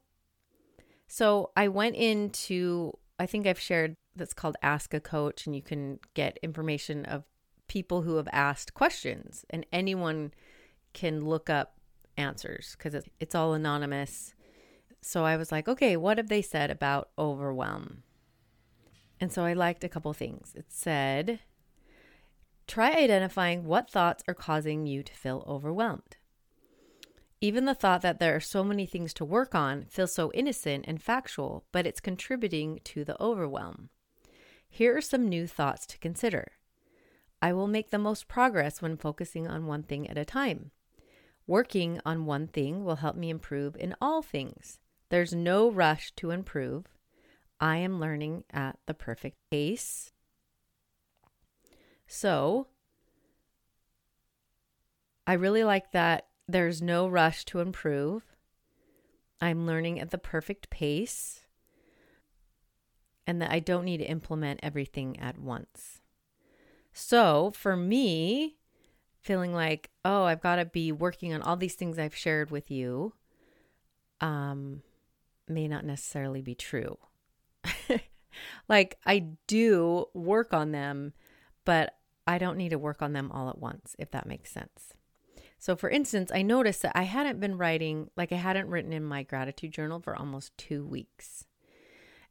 So 1.08 1.52
I 1.58 1.68
went 1.68 1.96
into, 1.96 2.98
I 3.20 3.26
think 3.26 3.46
I've 3.46 3.60
shared 3.60 3.96
that's 4.16 4.34
called 4.34 4.58
Ask 4.62 4.94
a 4.94 5.00
Coach, 5.00 5.46
and 5.46 5.56
you 5.56 5.62
can 5.62 6.00
get 6.14 6.40
information 6.44 7.06
of 7.06 7.24
people 7.72 8.02
who 8.02 8.18
have 8.18 8.28
asked 8.34 8.74
questions, 8.74 9.46
and 9.50 9.66
anyone 9.72 10.34
can 10.92 11.24
look 11.24 11.50
up 11.50 11.78
answers 12.18 12.76
because 12.78 13.06
it's, 13.18 13.34
all 13.34 13.54
anonymous. 13.54 14.34
So 15.00 15.24
I 15.24 15.38
was 15.38 15.54
like, 15.54 15.70
okay, 15.70 15.96
what 15.96 16.18
have 16.18 16.28
they 16.28 16.42
said 16.42 16.70
about 16.70 17.12
overwhelm? 17.18 18.04
And 19.22 19.32
so 19.32 19.46
I 19.46 19.54
liked 19.54 19.86
a 19.86 19.90
couple 19.90 20.12
things. 20.12 20.52
It 20.54 20.66
said, 20.68 21.40
try 22.68 22.92
identifying 22.92 23.64
what 23.64 23.90
thoughts 23.90 24.22
are 24.28 24.34
causing 24.34 24.86
you 24.86 25.02
to 25.02 25.14
feel 25.14 25.46
overwhelmed. 25.48 26.18
Even 27.40 27.64
the 27.64 27.74
thought 27.74 28.02
that 28.02 28.20
there 28.20 28.36
are 28.36 28.42
so 28.42 28.66
many 28.66 28.86
things 28.86 29.14
to 29.14 29.24
work 29.24 29.56
on 29.56 29.86
feels 29.86 30.14
so 30.14 30.30
innocent 30.34 30.84
and 30.90 31.02
factual, 31.02 31.64
but 31.72 31.88
it's 31.88 32.02
contributing 32.02 32.82
to 32.84 33.06
the 33.06 33.20
overwhelm. 33.24 33.88
Here 34.70 34.98
are 34.98 35.02
some 35.02 35.30
new 35.30 35.48
thoughts 35.48 35.86
to 35.86 35.98
consider. 36.00 36.52
I 37.42 37.54
will 37.54 37.68
make 37.68 37.90
the 37.90 37.98
most 37.98 38.28
progress 38.28 38.82
when 38.82 38.98
focusing 38.98 39.48
on 39.48 39.66
one 39.66 39.84
thing 39.84 40.08
at 40.10 40.18
a 40.18 40.26
time. 40.26 40.72
Working 41.48 42.00
on 42.06 42.26
one 42.26 42.48
thing 42.48 42.86
will 42.86 42.98
help 42.98 43.16
me 43.16 43.30
improve 43.30 43.76
in 43.76 43.96
all 44.00 44.22
things. 44.22 44.80
There's 45.10 45.34
no 45.34 45.70
rush 45.70 46.12
to 46.18 46.32
improve. 46.32 46.86
I 47.60 47.78
am 47.78 48.00
learning 48.00 48.44
at 48.52 48.78
the 48.86 48.94
perfect 48.94 49.38
pace. 49.50 50.14
So, 52.08 52.68
I 55.26 55.34
really 55.34 55.64
like 55.64 55.92
that 55.92 56.28
there's 56.48 56.82
no 56.82 57.08
rush 57.08 57.46
to 57.46 57.60
improve. 57.60 58.24
I'm 59.40 59.66
learning 59.66 60.00
at 60.00 60.12
the 60.12 60.18
perfect 60.18 60.70
pace 60.70 61.42
and 63.26 63.42
that 63.42 63.52
I 63.52 63.60
don't 63.60 63.86
need 63.86 63.98
to 63.98 64.06
implement 64.06 64.60
everything 64.62 65.20
at 65.20 65.38
once. 65.38 66.01
So, 66.94 67.52
for 67.56 67.78
me, 67.78 68.58
feeling 69.22 69.54
like, 69.54 69.90
oh, 70.04 70.24
I've 70.24 70.42
got 70.42 70.58
to 70.58 70.66
be 70.66 70.92
working 70.92 71.34
on 71.34 71.42
all 71.42 71.56
these 71.56 71.76
things 71.76 71.98
I've 71.98 72.16
shared 72.16 72.52
with 72.52 72.70
you, 72.70 73.14
um, 74.20 74.82
may 75.48 75.68
not 75.68 75.86
necessarily 75.86 76.42
be 76.42 76.56
true. 76.56 76.98
like, 78.70 78.98
I 79.06 79.28
do 79.48 80.08
work 80.14 80.54
on 80.54 80.72
them, 80.72 81.14
but 81.66 81.96
I 82.28 82.38
don't 82.38 82.58
need 82.58 82.70
to 82.70 82.80
work 82.80 83.02
on 83.02 83.14
them 83.14 83.32
all 83.32 83.50
at 83.50 83.60
once, 83.60 83.96
if 84.00 84.12
that 84.12 84.28
makes 84.28 84.52
sense. 84.52 84.94
So, 85.58 85.76
for 85.76 85.90
instance, 85.90 86.32
I 86.34 86.42
noticed 86.42 86.82
that 86.82 86.98
I 86.98 87.04
hadn't 87.04 87.40
been 87.40 87.58
writing, 87.58 88.10
like, 88.18 88.32
I 88.32 88.38
hadn't 88.38 88.70
written 88.70 88.92
in 88.92 89.04
my 89.04 89.22
gratitude 89.22 89.72
journal 89.72 90.00
for 90.00 90.16
almost 90.16 90.58
two 90.58 90.84
weeks. 90.86 91.46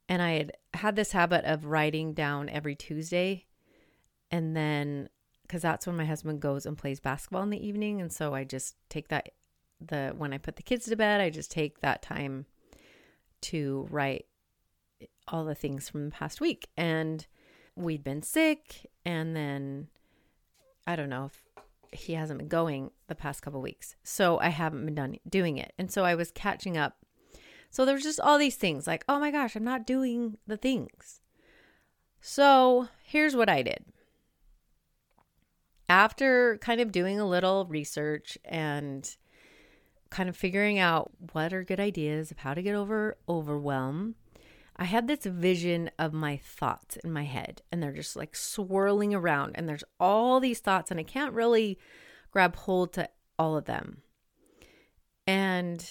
And 0.09 0.21
I 0.21 0.33
had 0.33 0.53
had 0.75 0.97
this 0.97 1.13
habit 1.13 1.45
of 1.45 1.67
writing 1.67 2.13
down 2.13 2.49
every 2.49 2.75
Tuesday. 2.75 3.47
And 4.31 4.57
then, 4.57 5.09
because 5.43 5.63
that's 5.63 5.87
when 5.87 5.97
my 5.97 6.05
husband 6.05 6.41
goes 6.41 6.67
and 6.67 6.79
plays 6.79 7.01
basketball 7.01 7.43
in 7.43 7.51
the 7.51 7.67
evening. 7.67 8.01
And 8.01 8.13
so 8.13 8.35
I 8.35 8.45
just 8.45 8.77
take 8.89 9.09
that, 9.09 9.31
the, 9.81 10.15
when 10.17 10.33
I 10.33 10.39
put 10.39 10.57
the 10.57 10.63
kids 10.63 10.87
to 10.87 10.97
bed, 10.97 11.21
I 11.21 11.31
just 11.31 11.51
take 11.51 11.81
that 11.81 12.03
time 12.03 12.47
to 13.43 13.87
write 13.91 14.27
all 15.29 15.45
the 15.45 15.55
things 15.55 15.89
from 15.89 16.05
the 16.05 16.11
past 16.11 16.41
week. 16.41 16.69
And 16.77 17.27
we'd 17.75 18.05
been 18.05 18.23
sick. 18.23 18.87
And 19.05 19.35
then 19.35 19.89
I 20.87 20.97
don't 20.97 21.09
know 21.09 21.31
if 21.33 21.99
he 21.99 22.13
hasn't 22.13 22.39
been 22.39 22.49
going 22.49 22.91
the 23.09 23.15
past 23.15 23.43
couple 23.43 23.61
weeks. 23.61 23.97
So 24.05 24.39
I 24.39 24.49
haven't 24.49 24.85
been 24.85 24.95
done 24.95 25.17
doing 25.29 25.59
it. 25.59 25.73
And 25.79 25.91
so 25.91 26.05
I 26.05 26.15
was 26.15 26.31
catching 26.31 26.77
up 26.77 26.97
so 27.71 27.85
there's 27.85 28.03
just 28.03 28.21
all 28.21 28.37
these 28.37 28.57
things 28.57 28.87
like, 28.87 29.05
oh 29.09 29.21
my 29.21 29.31
gosh, 29.31 29.55
I'm 29.55 29.65
not 29.65 29.87
doing 29.87 30.37
the 30.47 30.57
things. 30.57 31.21
So 32.21 32.89
here's 33.03 33.37
what 33.37 33.49
I 33.49 33.63
did. 33.63 33.85
After 35.91 36.57
kind 36.59 36.81
of 36.81 36.93
doing 36.93 37.19
a 37.19 37.29
little 37.29 37.67
research 37.67 38.39
and 38.45 39.17
kind 40.09 40.29
of 40.29 40.37
figuring 40.37 40.79
out 40.79 41.11
what 41.33 41.53
are 41.53 41.65
good 41.65 41.81
ideas 41.81 42.31
of 42.31 42.39
how 42.39 42.55
to 42.55 42.63
get 42.63 42.77
over 42.77 43.19
overwhelm, 43.29 44.15
I 44.77 44.85
had 44.85 45.09
this 45.09 45.25
vision 45.25 45.91
of 45.99 46.13
my 46.13 46.37
thoughts 46.37 46.97
in 46.99 47.13
my 47.13 47.25
head, 47.25 47.63
and 47.73 47.83
they're 47.83 47.91
just 47.91 48.15
like 48.15 48.37
swirling 48.37 49.17
around, 49.17 49.57
and 49.57 49.69
there's 49.69 49.83
all 49.99 50.39
these 50.39 50.61
thoughts, 50.61 50.93
and 50.93 51.01
I 51.01 51.03
can't 51.03 51.35
really 51.35 51.77
grab 52.31 52.55
hold 52.55 52.93
to 52.93 53.09
all 53.37 53.57
of 53.57 53.65
them. 53.65 54.03
And 55.27 55.85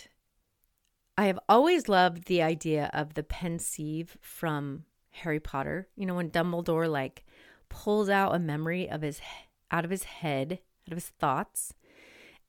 I 1.17 1.25
have 1.25 1.39
always 1.49 1.89
loved 1.89 2.23
the 2.27 2.41
idea 2.41 2.89
of 2.93 3.15
the 3.15 3.23
Pensieve 3.23 4.17
from 4.21 4.85
Harry 5.09 5.41
Potter. 5.41 5.89
You 5.97 6.05
know, 6.05 6.15
when 6.15 6.31
Dumbledore 6.31 6.89
like 6.89 7.25
pulls 7.67 8.07
out 8.07 8.33
a 8.33 8.39
memory 8.39 8.89
of 8.89 9.01
his 9.01 9.19
out 9.71 9.85
of 9.85 9.91
his 9.91 10.03
head, 10.03 10.59
out 10.87 10.91
of 10.91 10.97
his 10.97 11.09
thoughts, 11.09 11.73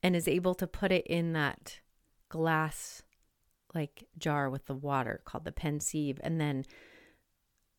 and 0.02 0.16
is 0.16 0.28
able 0.28 0.54
to 0.54 0.66
put 0.66 0.92
it 0.92 1.06
in 1.06 1.32
that 1.32 1.80
glass 2.28 3.02
like 3.74 4.04
jar 4.18 4.50
with 4.50 4.66
the 4.66 4.74
water 4.74 5.20
called 5.24 5.44
the 5.44 5.52
Pensieve, 5.52 6.20
and 6.22 6.40
then 6.40 6.64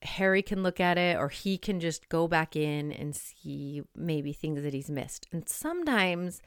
Harry 0.04 0.42
can 0.42 0.64
look 0.64 0.80
at 0.80 0.98
it 0.98 1.18
or 1.18 1.30
he 1.30 1.58
can 1.58 1.80
just 1.80 2.10
go 2.10 2.28
back 2.28 2.56
in 2.56 2.92
and 2.92 3.16
see 3.16 3.84
maybe 3.96 4.34
things 4.34 4.64
that 4.64 4.74
he's 4.74 4.90
missed. 4.90 5.28
And 5.32 5.48
sometimes 5.48 6.42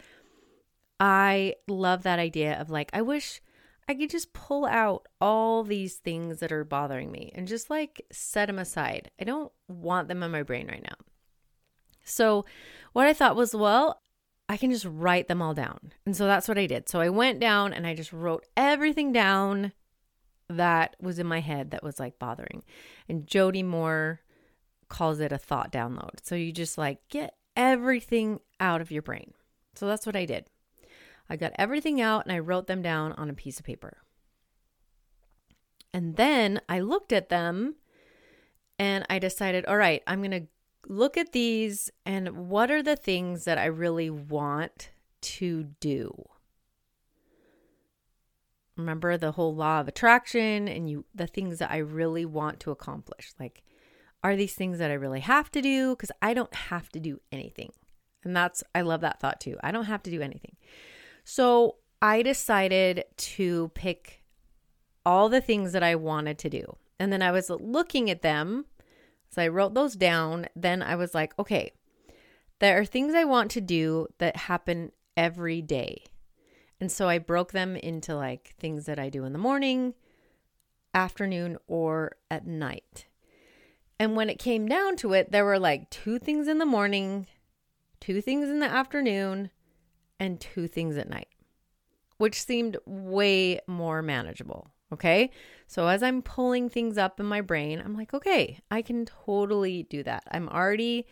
I 0.99 1.55
love 1.69 2.03
that 2.03 2.19
idea 2.19 2.61
of 2.61 2.71
like, 2.71 2.91
I 2.93 3.03
wish 3.03 3.41
I 3.89 3.95
could 3.95 4.11
just 4.11 4.33
pull 4.33 4.65
out 4.65 5.07
all 5.21 5.63
these 5.63 5.97
things 5.97 6.41
that 6.41 6.51
are 6.51 6.65
bothering 6.65 7.13
me 7.13 7.31
and 7.35 7.47
just 7.47 7.71
like 7.71 8.05
set 8.11 8.47
them 8.47 8.59
aside. 8.59 9.11
I 9.21 9.25
don't 9.25 9.53
want 9.69 10.09
them 10.09 10.23
in 10.23 10.31
my 10.31 10.43
brain 10.43 10.67
right 10.67 10.83
now. 10.83 10.97
So, 12.05 12.45
what 12.93 13.07
I 13.07 13.13
thought 13.13 13.37
was, 13.37 13.55
well, 13.55 14.01
I 14.49 14.57
can 14.57 14.71
just 14.71 14.87
write 14.89 15.29
them 15.29 15.43
all 15.43 15.55
down. 15.55 15.93
And 16.07 16.17
so 16.17 16.27
that's 16.27 16.47
what 16.47 16.59
I 16.59 16.67
did. 16.67 16.89
So, 16.89 17.01
I 17.01 17.09
went 17.09 17.41
down 17.41 17.73
and 17.73 17.87
I 17.87 17.95
just 17.95 18.13
wrote 18.13 18.47
everything 18.57 19.13
down 19.13 19.73
that 20.49 20.97
was 21.01 21.19
in 21.19 21.27
my 21.27 21.41
head 21.41 21.71
that 21.71 21.83
was 21.83 21.99
like 21.99 22.19
bothering. 22.19 22.63
And 23.09 23.27
Jody 23.27 23.63
Moore 23.63 24.21
calls 24.89 25.19
it 25.19 25.33
a 25.33 25.39
thought 25.39 25.73
download. 25.73 26.21
So, 26.23 26.35
you 26.35 26.53
just 26.53 26.79
like 26.79 26.99
get 27.09 27.35
everything 27.57 28.41
out 28.61 28.81
of 28.81 28.91
your 28.91 29.03
brain. 29.03 29.33
So, 29.75 29.87
that's 29.87 30.07
what 30.07 30.17
I 30.17 30.25
did. 30.25 30.47
I 31.29 31.37
got 31.37 31.53
everything 31.57 32.01
out 32.01 32.25
and 32.25 32.33
I 32.33 32.39
wrote 32.39 32.67
them 32.67 32.83
down 32.83 33.13
on 33.13 33.31
a 33.31 33.35
piece 33.35 33.59
of 33.59 33.65
paper. 33.65 33.99
And 35.93 36.17
then 36.17 36.61
I 36.69 36.81
looked 36.81 37.13
at 37.13 37.29
them 37.29 37.77
and 38.79 39.07
I 39.09 39.19
decided, 39.21 39.65
all 39.67 39.77
right, 39.77 40.03
I'm 40.07 40.19
going 40.19 40.33
to 40.33 40.49
look 40.88 41.17
at 41.17 41.33
these 41.33 41.91
and 42.05 42.49
what 42.49 42.71
are 42.71 42.83
the 42.83 42.97
things 42.97 43.45
that 43.45 43.59
I 43.59 43.67
really 43.67 44.11
want 44.11 44.91
to 45.23 45.64
do? 45.81 46.25
Remember 48.76 49.17
the 49.17 49.33
whole 49.33 49.55
law 49.55 49.81
of 49.81 49.88
attraction 49.88 50.69
and 50.69 50.91
you 50.91 51.05
the 51.14 51.26
things 51.26 51.59
that 51.59 51.71
I 51.71 51.79
really 51.79 52.25
want 52.25 52.61
to 52.61 52.71
accomplish. 52.71 53.33
Like 53.38 53.62
are 54.23 54.37
these 54.37 54.55
things 54.55 54.79
that 54.79 54.91
I 54.91 54.95
really 54.95 55.21
have 55.21 55.50
to 55.53 55.62
do 55.62 55.95
cuz 55.97 56.11
I 56.21 56.35
don't 56.35 56.55
have 56.55 56.88
to 56.91 57.00
do 57.00 57.21
anything. 57.31 57.73
And 58.25 58.37
that's 58.37 58.64
I 58.75 58.81
love 58.81 59.00
that 59.03 59.21
thought 59.21 59.41
too. 59.41 59.57
I 59.62 59.71
don't 59.71 59.85
have 59.85 60.03
to 60.05 60.11
do 60.11 60.21
anything. 60.21 60.57
So 61.25 61.76
I 62.03 62.23
decided 62.23 63.05
to 63.17 63.71
pick 63.75 64.25
all 65.07 65.29
the 65.29 65.41
things 65.41 65.73
that 65.73 65.83
I 65.83 65.95
wanted 65.95 66.38
to 66.41 66.50
do. 66.50 66.76
And 66.99 67.12
then 67.12 67.23
I 67.23 67.31
was 67.31 67.50
looking 67.50 68.11
at 68.11 68.23
them. 68.23 68.67
So 69.35 69.43
I 69.43 69.49
wrote 69.49 69.75
those 69.75 69.97
down. 69.97 70.47
Then 70.55 70.83
I 70.83 70.95
was 70.97 71.14
like, 71.14 71.37
okay, 71.38 71.73
there 72.61 72.79
are 72.79 72.85
things 72.85 73.14
I 73.14 73.25
want 73.25 73.50
to 73.53 73.61
do 73.61 74.07
that 74.19 74.37
happen 74.37 74.93
every 75.17 75.61
day. 75.61 76.05
And 76.81 76.91
so 76.91 77.09
I 77.09 77.19
broke 77.19 77.53
them 77.53 77.76
into 77.76 78.14
like 78.14 78.55
things 78.59 78.87
that 78.87 78.99
I 78.99 79.09
do 79.09 79.25
in 79.25 79.33
the 79.33 79.38
morning, 79.38 79.95
afternoon, 80.93 81.57
or 81.67 82.17
at 82.31 82.47
night. 82.47 83.07
And 83.99 84.17
when 84.17 84.29
it 84.29 84.38
came 84.38 84.67
down 84.67 84.97
to 84.97 85.12
it, 85.14 85.33
there 85.33 85.45
were 85.45 85.59
like 85.59 85.88
two 85.91 86.19
things 86.19 86.49
in 86.49 86.59
the 86.59 86.67
morning, 86.67 87.26
two 88.00 88.21
things 88.21 88.49
in 88.49 88.61
the 88.61 88.67
afternoon, 88.67 89.50
and 90.21 90.41
two 90.41 90.67
things 90.69 90.97
at 90.97 91.09
night. 91.09 91.29
which 92.19 92.41
seemed 92.43 92.76
way 92.87 93.61
more 93.67 94.03
manageable. 94.03 94.71
Okay. 94.93 95.31
So 95.75 95.88
as 95.88 96.04
I'm 96.04 96.23
pulling 96.23 96.69
things 96.69 96.97
up 96.97 97.19
in 97.19 97.26
my 97.26 97.40
brain, 97.40 97.83
I'm 97.85 97.97
like, 97.97 98.14
okay, 98.14 98.61
I 98.71 98.81
can 98.81 99.04
totally 99.07 99.83
do 99.83 100.04
that. 100.04 100.23
I'm 100.31 100.49
already 100.49 101.04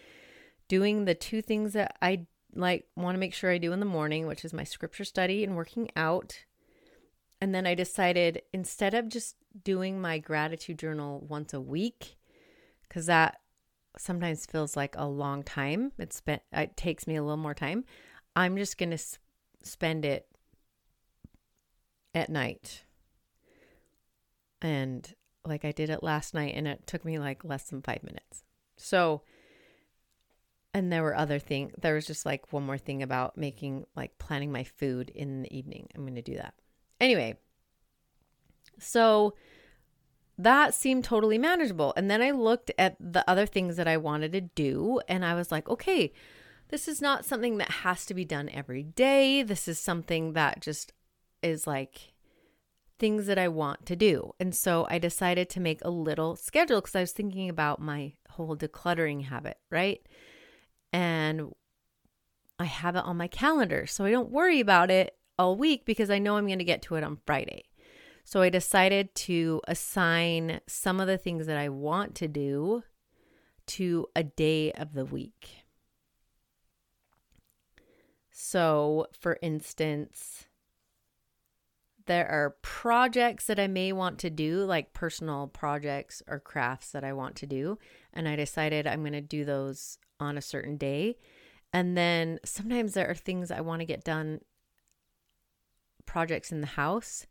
doing 0.69 1.04
the 1.04 1.16
two 1.16 1.42
things 1.42 1.73
that 1.73 1.97
I 2.00 2.26
like 2.54 2.87
want 2.95 3.16
to 3.16 3.19
make 3.19 3.35
sure 3.35 3.50
I 3.50 3.59
do 3.59 3.73
in 3.73 3.81
the 3.81 3.87
morning, 3.87 4.28
which 4.28 4.45
is 4.45 4.52
my 4.52 4.62
scripture 4.62 5.02
study 5.02 5.42
and 5.42 5.57
working 5.57 5.90
out. 5.97 6.45
And 7.40 7.52
then 7.52 7.66
I 7.66 7.75
decided 7.75 8.42
instead 8.52 8.95
of 8.95 9.09
just 9.09 9.35
doing 9.64 10.00
my 10.00 10.21
gratitude 10.21 10.78
journal 10.78 11.26
once 11.28 11.52
a 11.52 11.61
week, 11.61 12.16
because 12.88 13.07
that 13.07 13.40
sometimes 13.99 14.47
feels 14.47 14.76
like 14.76 14.95
a 14.97 15.09
long 15.09 15.42
time. 15.42 15.90
It 15.99 16.12
spent 16.12 16.42
it 16.52 16.76
takes 16.76 17.09
me 17.09 17.16
a 17.16 17.23
little 17.25 17.37
more 17.37 17.52
time. 17.52 17.85
I'm 18.37 18.57
just 18.57 18.78
going 18.78 18.90
to 18.90 18.95
s- 18.95 19.19
spend 19.64 20.04
it 20.04 20.28
at 22.14 22.31
night. 22.31 22.85
And 24.62 25.12
like 25.45 25.64
I 25.64 25.73
did 25.73 25.90
it 25.90 26.02
last 26.02 26.33
night 26.33 26.54
and 26.57 26.66
it 26.66 26.87
took 26.87 27.04
me 27.04 27.19
like 27.19 27.45
less 27.45 27.64
than 27.64 27.83
5 27.83 28.02
minutes. 28.02 28.45
So 28.76 29.23
and 30.75 30.90
there 30.90 31.02
were 31.02 31.16
other 31.16 31.38
things. 31.38 31.73
There 31.81 31.95
was 31.95 32.07
just 32.07 32.25
like 32.25 32.52
one 32.52 32.64
more 32.64 32.78
thing 32.78 33.02
about 33.02 33.37
making 33.37 33.85
like 33.95 34.16
planning 34.19 34.50
my 34.50 34.64
food 34.64 35.11
in 35.11 35.42
the 35.42 35.57
evening. 35.57 35.88
I'm 35.95 36.02
going 36.02 36.14
to 36.14 36.23
do 36.23 36.37
that. 36.37 36.54
Anyway, 36.99 37.37
so 38.78 39.35
that 40.38 40.73
seemed 40.75 41.04
totally 41.04 41.37
manageable. 41.37 41.92
And 41.97 42.11
then 42.11 42.23
I 42.23 42.31
looked 42.31 42.71
at 42.78 42.97
the 42.99 43.28
other 43.28 43.45
things 43.45 43.76
that 43.76 43.87
I 43.87 43.99
wanted 43.99 44.33
to 44.33 44.40
do 44.40 45.00
and 45.09 45.25
I 45.25 45.35
was 45.35 45.52
like, 45.52 45.69
okay, 45.69 46.12
this 46.69 46.88
is 46.88 47.02
not 47.02 47.26
something 47.26 47.59
that 47.59 47.71
has 47.71 48.07
to 48.07 48.14
be 48.14 48.25
done 48.25 48.49
every 48.49 48.83
day. 48.83 49.42
This 49.42 49.69
is 49.69 49.78
something 49.78 50.33
that 50.33 50.62
just 50.62 50.95
is 51.42 51.66
like 51.66 52.12
things 52.99 53.27
that 53.27 53.39
I 53.39 53.49
want 53.49 53.87
to 53.87 53.97
do. 53.97 54.35
And 54.39 54.55
so 54.55 54.87
I 54.89 54.99
decided 54.99 55.49
to 55.51 55.61
make 55.61 55.81
a 55.83 55.91
little 55.91 56.37
schedule 56.37 56.81
because 56.81 56.95
I 56.95 57.01
was 57.01 57.13
thinking 57.13 57.49
about 57.49 57.81
my 57.81 58.15
whole 58.31 58.57
decluttering 58.57 59.25
habit, 59.25 59.59
right? 59.71 60.01
And 60.93 61.53
I 62.59 62.65
have 62.65 62.97
it 62.97 63.05
on 63.05 63.17
my 63.17 63.29
calendar. 63.29 63.87
So 63.87 64.05
I 64.05 64.11
don't 64.11 64.31
worry 64.31 64.61
about 64.61 64.91
it 64.91 65.17
all 65.39 65.57
week 65.57 65.85
because 65.85 66.11
I 66.11 66.19
know 66.19 66.37
I'm 66.37 66.47
going 66.47 66.59
to 66.59 66.65
get 66.65 66.83
to 66.83 66.95
it 66.95 67.05
on 67.05 67.19
Friday. 67.27 67.65
So 68.25 68.41
I 68.41 68.51
decided 68.51 69.15
to 69.17 69.61
assign 69.67 70.61
some 70.67 71.01
of 71.01 71.07
the 71.07 71.19
things 71.19 71.47
that 71.47 71.57
I 71.57 71.69
want 71.69 72.15
to 72.17 72.29
do 72.29 72.85
to 73.67 74.07
a 74.15 74.23
day 74.23 74.73
of 74.73 74.93
the 74.95 75.05
week. 75.05 75.65
So, 78.31 79.07
for 79.19 79.39
instance, 79.43 80.47
there 82.06 82.28
are 82.28 82.56
projects 82.62 83.47
that 83.47 83.59
I 83.59 83.66
may 83.66 83.92
want 83.92 84.18
to 84.21 84.30
do, 84.30 84.64
like 84.64 84.92
personal 84.92 85.47
projects 85.47 86.23
or 86.26 86.40
crafts 86.40 86.90
that 86.92 87.04
I 87.04 87.12
want 87.12 87.37
to 87.37 87.47
do. 87.47 87.78
And 88.12 88.28
I 88.28 88.37
decided 88.37 88.87
I'm 88.87 89.02
going 89.02 89.12
to 89.12 89.21
do 89.21 89.44
those 89.44 89.99
on 90.21 90.37
a 90.37 90.42
certain 90.42 90.76
day. 90.76 91.16
And 91.73 91.97
then 91.97 92.38
sometimes 92.44 92.94
there 92.94 93.09
are 93.09 93.14
things 93.14 93.50
I 93.50 93.61
want 93.61 93.80
to 93.80 93.87
get 93.87 94.04
done, 94.04 94.40
projects 96.04 96.52
in 96.52 96.61
the 96.61 96.66
house, 96.66 97.26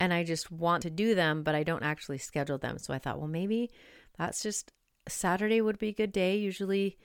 and 0.00 0.12
I 0.12 0.24
just 0.24 0.50
want 0.50 0.82
to 0.82 0.90
do 0.90 1.14
them, 1.14 1.42
but 1.42 1.54
I 1.54 1.62
don't 1.62 1.82
actually 1.82 2.18
schedule 2.18 2.58
them. 2.58 2.78
So 2.78 2.94
I 2.94 2.98
thought, 2.98 3.18
well, 3.18 3.28
maybe 3.28 3.70
that's 4.18 4.42
just 4.42 4.72
Saturday 5.08 5.60
would 5.60 5.78
be 5.78 5.88
a 5.88 5.94
good 5.94 6.12
day. 6.12 6.36
Usually 6.36 6.96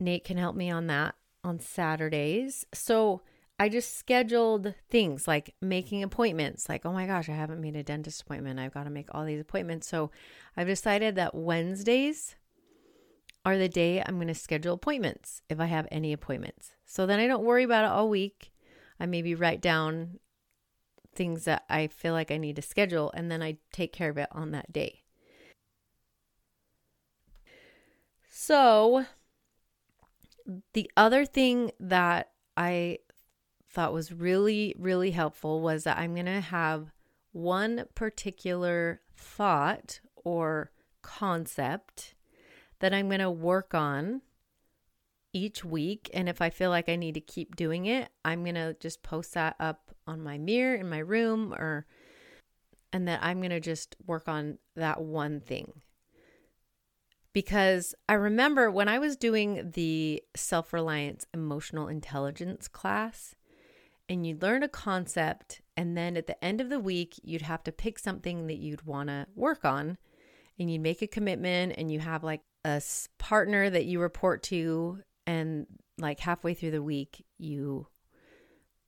Nate 0.00 0.24
can 0.24 0.36
help 0.36 0.56
me 0.56 0.70
on 0.70 0.86
that 0.88 1.14
on 1.44 1.60
Saturdays. 1.60 2.66
So 2.72 3.22
I 3.58 3.68
just 3.68 3.98
scheduled 3.98 4.74
things 4.88 5.26
like 5.26 5.54
making 5.60 6.02
appointments. 6.02 6.68
Like, 6.68 6.86
oh 6.86 6.92
my 6.92 7.06
gosh, 7.06 7.28
I 7.28 7.32
haven't 7.32 7.60
made 7.60 7.74
a 7.74 7.82
dentist 7.82 8.22
appointment. 8.22 8.60
I've 8.60 8.74
got 8.74 8.84
to 8.84 8.90
make 8.90 9.08
all 9.10 9.24
these 9.24 9.40
appointments. 9.40 9.88
So 9.88 10.10
I've 10.56 10.68
decided 10.68 11.16
that 11.16 11.34
Wednesdays 11.34 12.36
are 13.44 13.58
the 13.58 13.68
day 13.68 14.00
I'm 14.04 14.16
going 14.16 14.28
to 14.28 14.34
schedule 14.34 14.74
appointments 14.74 15.42
if 15.48 15.58
I 15.58 15.66
have 15.66 15.88
any 15.90 16.12
appointments. 16.12 16.72
So 16.86 17.04
then 17.04 17.18
I 17.18 17.26
don't 17.26 17.44
worry 17.44 17.64
about 17.64 17.84
it 17.84 17.90
all 17.90 18.08
week. 18.08 18.52
I 19.00 19.06
maybe 19.06 19.34
write 19.34 19.60
down 19.60 20.20
things 21.14 21.44
that 21.44 21.64
I 21.68 21.88
feel 21.88 22.12
like 22.12 22.30
I 22.30 22.36
need 22.36 22.56
to 22.56 22.62
schedule 22.62 23.10
and 23.14 23.30
then 23.30 23.42
I 23.42 23.58
take 23.72 23.92
care 23.92 24.10
of 24.10 24.18
it 24.18 24.28
on 24.30 24.52
that 24.52 24.72
day. 24.72 25.02
So 28.28 29.06
the 30.74 30.90
other 30.96 31.24
thing 31.24 31.72
that 31.80 32.30
I 32.56 32.98
thought 33.78 33.92
was 33.92 34.12
really, 34.12 34.74
really 34.76 35.12
helpful 35.12 35.60
was 35.60 35.84
that 35.84 35.98
I'm 35.98 36.14
going 36.14 36.26
to 36.26 36.40
have 36.40 36.90
one 37.30 37.84
particular 37.94 39.02
thought 39.16 40.00
or 40.16 40.72
concept 41.00 42.16
that 42.80 42.92
I'm 42.92 43.06
going 43.06 43.20
to 43.20 43.30
work 43.30 43.74
on 43.74 44.22
each 45.32 45.64
week. 45.64 46.10
And 46.12 46.28
if 46.28 46.42
I 46.42 46.50
feel 46.50 46.70
like 46.70 46.88
I 46.88 46.96
need 46.96 47.14
to 47.14 47.20
keep 47.20 47.54
doing 47.54 47.86
it, 47.86 48.08
I'm 48.24 48.42
going 48.42 48.56
to 48.56 48.74
just 48.80 49.04
post 49.04 49.34
that 49.34 49.54
up 49.60 49.94
on 50.08 50.24
my 50.24 50.38
mirror 50.38 50.74
in 50.74 50.90
my 50.90 50.98
room 50.98 51.54
or, 51.54 51.86
and 52.92 53.06
that 53.06 53.20
I'm 53.22 53.38
going 53.38 53.50
to 53.50 53.60
just 53.60 53.94
work 54.04 54.26
on 54.26 54.58
that 54.74 55.00
one 55.00 55.38
thing. 55.38 55.82
Because 57.32 57.94
I 58.08 58.14
remember 58.14 58.72
when 58.72 58.88
I 58.88 58.98
was 58.98 59.16
doing 59.16 59.70
the 59.76 60.20
self 60.34 60.72
reliance 60.72 61.26
emotional 61.32 61.86
intelligence 61.86 62.66
class, 62.66 63.36
and 64.08 64.26
you'd 64.26 64.42
learn 64.42 64.62
a 64.62 64.68
concept, 64.68 65.60
and 65.76 65.96
then 65.96 66.16
at 66.16 66.26
the 66.26 66.42
end 66.44 66.60
of 66.60 66.70
the 66.70 66.80
week, 66.80 67.14
you'd 67.22 67.42
have 67.42 67.62
to 67.64 67.72
pick 67.72 67.98
something 67.98 68.46
that 68.46 68.58
you'd 68.58 68.86
want 68.86 69.08
to 69.08 69.26
work 69.34 69.64
on, 69.64 69.98
and 70.58 70.70
you'd 70.70 70.80
make 70.80 71.02
a 71.02 71.06
commitment, 71.06 71.74
and 71.76 71.90
you 71.90 72.00
have 72.00 72.24
like 72.24 72.42
a 72.64 72.82
partner 73.18 73.70
that 73.70 73.84
you 73.86 74.00
report 74.00 74.42
to 74.44 75.00
and 75.26 75.66
like 75.98 76.20
halfway 76.20 76.54
through 76.54 76.70
the 76.70 76.82
week 76.82 77.24
you 77.38 77.86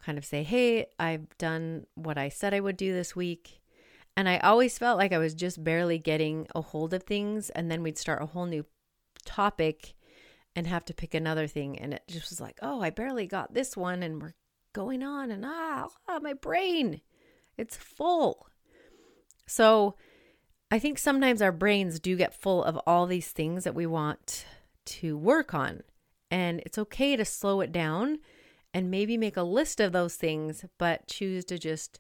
kind 0.03 0.19
of 0.19 0.25
say 0.25 0.43
hey 0.43 0.87
i've 0.99 1.37
done 1.39 1.85
what 1.95 2.19
i 2.19 2.29
said 2.29 2.55
i 2.55 2.61
would 2.61 2.77
do 2.77 2.93
this 2.93 3.15
week. 3.15 3.61
And 4.17 4.29
i 4.29 4.39
always 4.39 4.77
felt 4.77 4.99
like 4.99 5.13
i 5.13 5.19
was 5.19 5.35
just 5.35 5.63
barely 5.63 5.99
getting 5.99 6.47
a 6.55 6.61
hold 6.61 6.93
of 6.93 7.05
things 7.05 7.49
and 7.51 7.71
then 7.71 7.83
we'd 7.83 7.99
start 7.99 8.23
a 8.23 8.27
whole 8.27 8.47
new 8.47 8.67
topic 9.25 9.95
and 10.57 10.67
have 10.67 10.85
to 10.87 10.95
pick 10.95 11.15
another 11.15 11.47
thing 11.47 11.79
and 11.79 11.95
it 11.95 12.03
just 12.09 12.31
was 12.31 12.41
like 12.41 12.59
oh 12.61 12.81
i 12.83 12.91
barely 12.91 13.27
got 13.27 13.55
this 13.55 13.77
one 13.77 14.03
and 14.03 14.21
we're 14.21 14.35
going 14.73 15.03
on 15.03 15.31
and 15.31 15.45
ah, 15.45 15.89
ah 16.09 16.19
my 16.21 16.33
brain 16.33 17.01
it's 17.57 17.77
full 17.77 18.49
so 19.47 19.97
I 20.71 20.79
think 20.79 20.99
sometimes 20.99 21.43
our 21.43 21.51
brains 21.51 21.99
do 21.99 22.17
get 22.17 22.33
full 22.33 22.63
of 22.63 22.77
all 22.87 23.07
these 23.07 23.31
things 23.31 23.65
that 23.65 23.75
we 23.75 23.87
want 23.87 24.47
to 24.87 25.19
work 25.19 25.53
on. 25.53 25.83
And 26.31 26.61
it's 26.65 26.79
okay 26.79 27.17
to 27.17 27.25
slow 27.25 27.61
it 27.61 27.73
down 27.73 28.19
and 28.73 28.91
maybe 28.91 29.17
make 29.17 29.37
a 29.37 29.43
list 29.43 29.81
of 29.81 29.91
those 29.91 30.15
things, 30.15 30.65
but 30.79 31.09
choose 31.09 31.45
to 31.47 31.59
just 31.59 31.99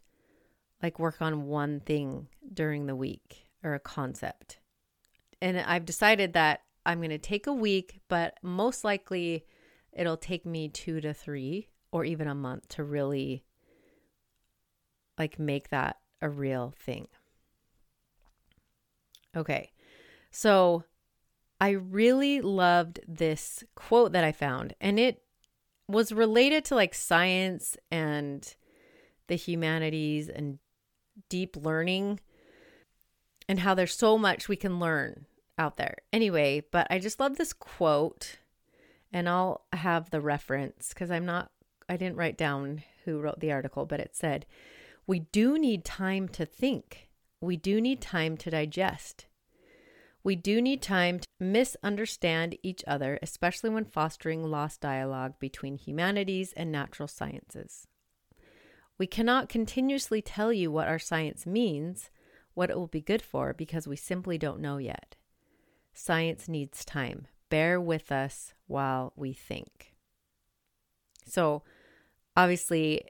like 0.81 1.01
work 1.01 1.21
on 1.21 1.47
one 1.47 1.81
thing 1.81 2.29
during 2.55 2.87
the 2.87 2.95
week 2.95 3.49
or 3.65 3.75
a 3.75 3.81
concept. 3.81 4.61
And 5.43 5.59
I've 5.59 5.85
decided 5.85 6.33
that 6.35 6.61
I'm 6.87 6.99
going 6.99 7.11
to 7.11 7.19
take 7.19 7.49
a 7.49 7.53
week, 7.53 7.99
but 8.09 8.35
most 8.41 8.85
likely 8.85 9.45
it'll 9.93 10.17
take 10.17 10.47
me 10.47 10.69
two 10.69 11.01
to 11.01 11.13
three 11.13 11.70
or 11.93 12.05
even 12.05 12.29
a 12.29 12.35
month 12.35 12.69
to 12.69 12.85
really 12.85 13.45
like 15.19 15.39
make 15.39 15.71
that 15.71 15.97
a 16.23 16.29
real 16.29 16.75
thing. 16.79 17.09
Okay. 19.37 19.73
So 20.31 20.85
I 21.61 21.71
really 21.71 22.41
loved 22.41 23.01
this 23.07 23.65
quote 23.75 24.13
that 24.13 24.25
I 24.25 24.33
found, 24.33 24.75
and 24.81 24.99
it 24.99 25.23
was 25.89 26.13
related 26.13 26.65
to 26.67 26.75
like 26.75 26.95
science 26.95 27.77
and 27.91 28.55
the 29.27 29.35
humanities 29.37 30.29
and 30.29 30.59
deep 31.29 31.57
learning 31.57 32.21
and 33.49 33.59
how 33.59 33.75
there's 33.75 33.95
so 33.97 34.17
much 34.17 34.49
we 34.49 34.57
can 34.57 34.79
learn 34.79 35.27
out 35.59 35.77
there. 35.77 35.99
Anyway, 36.13 36.63
but 36.71 36.87
I 36.91 36.99
just 36.99 37.21
love 37.21 37.37
this 37.37 37.53
quote 37.53 38.37
and 39.13 39.29
I'll 39.29 39.67
have 39.73 40.11
the 40.11 40.21
reference 40.21 40.91
because 40.91 41.11
I'm 41.11 41.27
not, 41.27 41.51
I 41.91 41.97
didn't 41.97 42.17
write 42.17 42.39
down 42.39 42.83
who 43.05 43.21
wrote 43.21 43.41
the 43.41 43.53
article, 43.53 43.85
but 43.85 44.01
it 44.01 44.15
said, 44.15 44.47
We 45.07 45.21
do 45.21 45.59
need 45.59 45.85
time 45.85 46.29
to 46.29 46.47
think 46.47 47.11
we 47.41 47.57
do 47.57 47.81
need 47.81 48.03
time 48.03 48.37
to 48.39 48.51
digest. 48.51 49.27
We 50.23 50.37
do 50.37 50.61
need 50.61 50.83
time 50.83 51.21
to 51.21 51.27
misunderstand 51.39 52.59
each 52.63 52.85
other, 52.87 53.19
especially 53.23 53.71
when 53.71 53.87
fostering 53.87 54.45
lost 54.45 54.83
dialogue 54.83 55.35
between 55.39 55.79
humanities 55.79 56.53
and 56.55 56.71
natural 56.71 57.09
sciences. 57.09 57.87
We 58.99 59.07
cannot 59.07 59.49
continuously 59.49 60.21
tell 60.21 60.53
you 60.53 60.71
what 60.71 60.89
our 60.89 60.99
science 60.99 61.47
means, 61.47 62.11
what 62.53 62.69
it 62.69 62.77
will 62.77 62.87
be 62.87 63.01
good 63.01 63.23
for, 63.23 63.55
because 63.55 63.89
we 63.89 63.97
simply 63.97 64.37
don't 64.37 64.61
know 64.61 64.77
yet. 64.77 65.17
Science 65.95 66.47
needs 66.47 66.85
time. 66.85 67.27
Bear 67.49 67.81
with 67.81 68.13
us 68.13 68.53
while 68.67 69.15
we 69.17 69.33
think. 69.33 69.95
So, 71.25 71.63
obviously, 72.41 73.03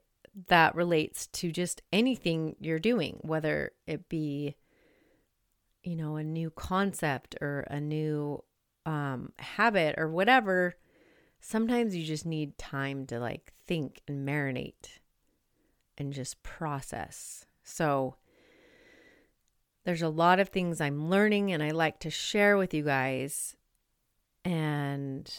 that 0.48 0.74
relates 0.74 1.26
to 1.28 1.52
just 1.52 1.82
anything 1.92 2.56
you're 2.60 2.78
doing, 2.78 3.18
whether 3.22 3.72
it 3.86 4.08
be, 4.08 4.56
you 5.82 5.96
know, 5.96 6.16
a 6.16 6.24
new 6.24 6.50
concept 6.50 7.36
or 7.40 7.60
a 7.70 7.80
new 7.80 8.42
um, 8.86 9.32
habit 9.38 9.94
or 9.98 10.08
whatever. 10.08 10.74
Sometimes 11.40 11.94
you 11.96 12.04
just 12.04 12.26
need 12.26 12.58
time 12.58 13.06
to 13.06 13.18
like 13.18 13.52
think 13.66 14.02
and 14.08 14.26
marinate 14.26 14.98
and 15.96 16.12
just 16.12 16.42
process. 16.42 17.46
So, 17.62 18.16
there's 19.84 20.02
a 20.02 20.08
lot 20.08 20.40
of 20.40 20.50
things 20.50 20.80
I'm 20.80 21.08
learning 21.08 21.52
and 21.52 21.62
I 21.62 21.70
like 21.70 22.00
to 22.00 22.10
share 22.10 22.56
with 22.56 22.74
you 22.74 22.82
guys. 22.82 23.56
And 24.44 25.32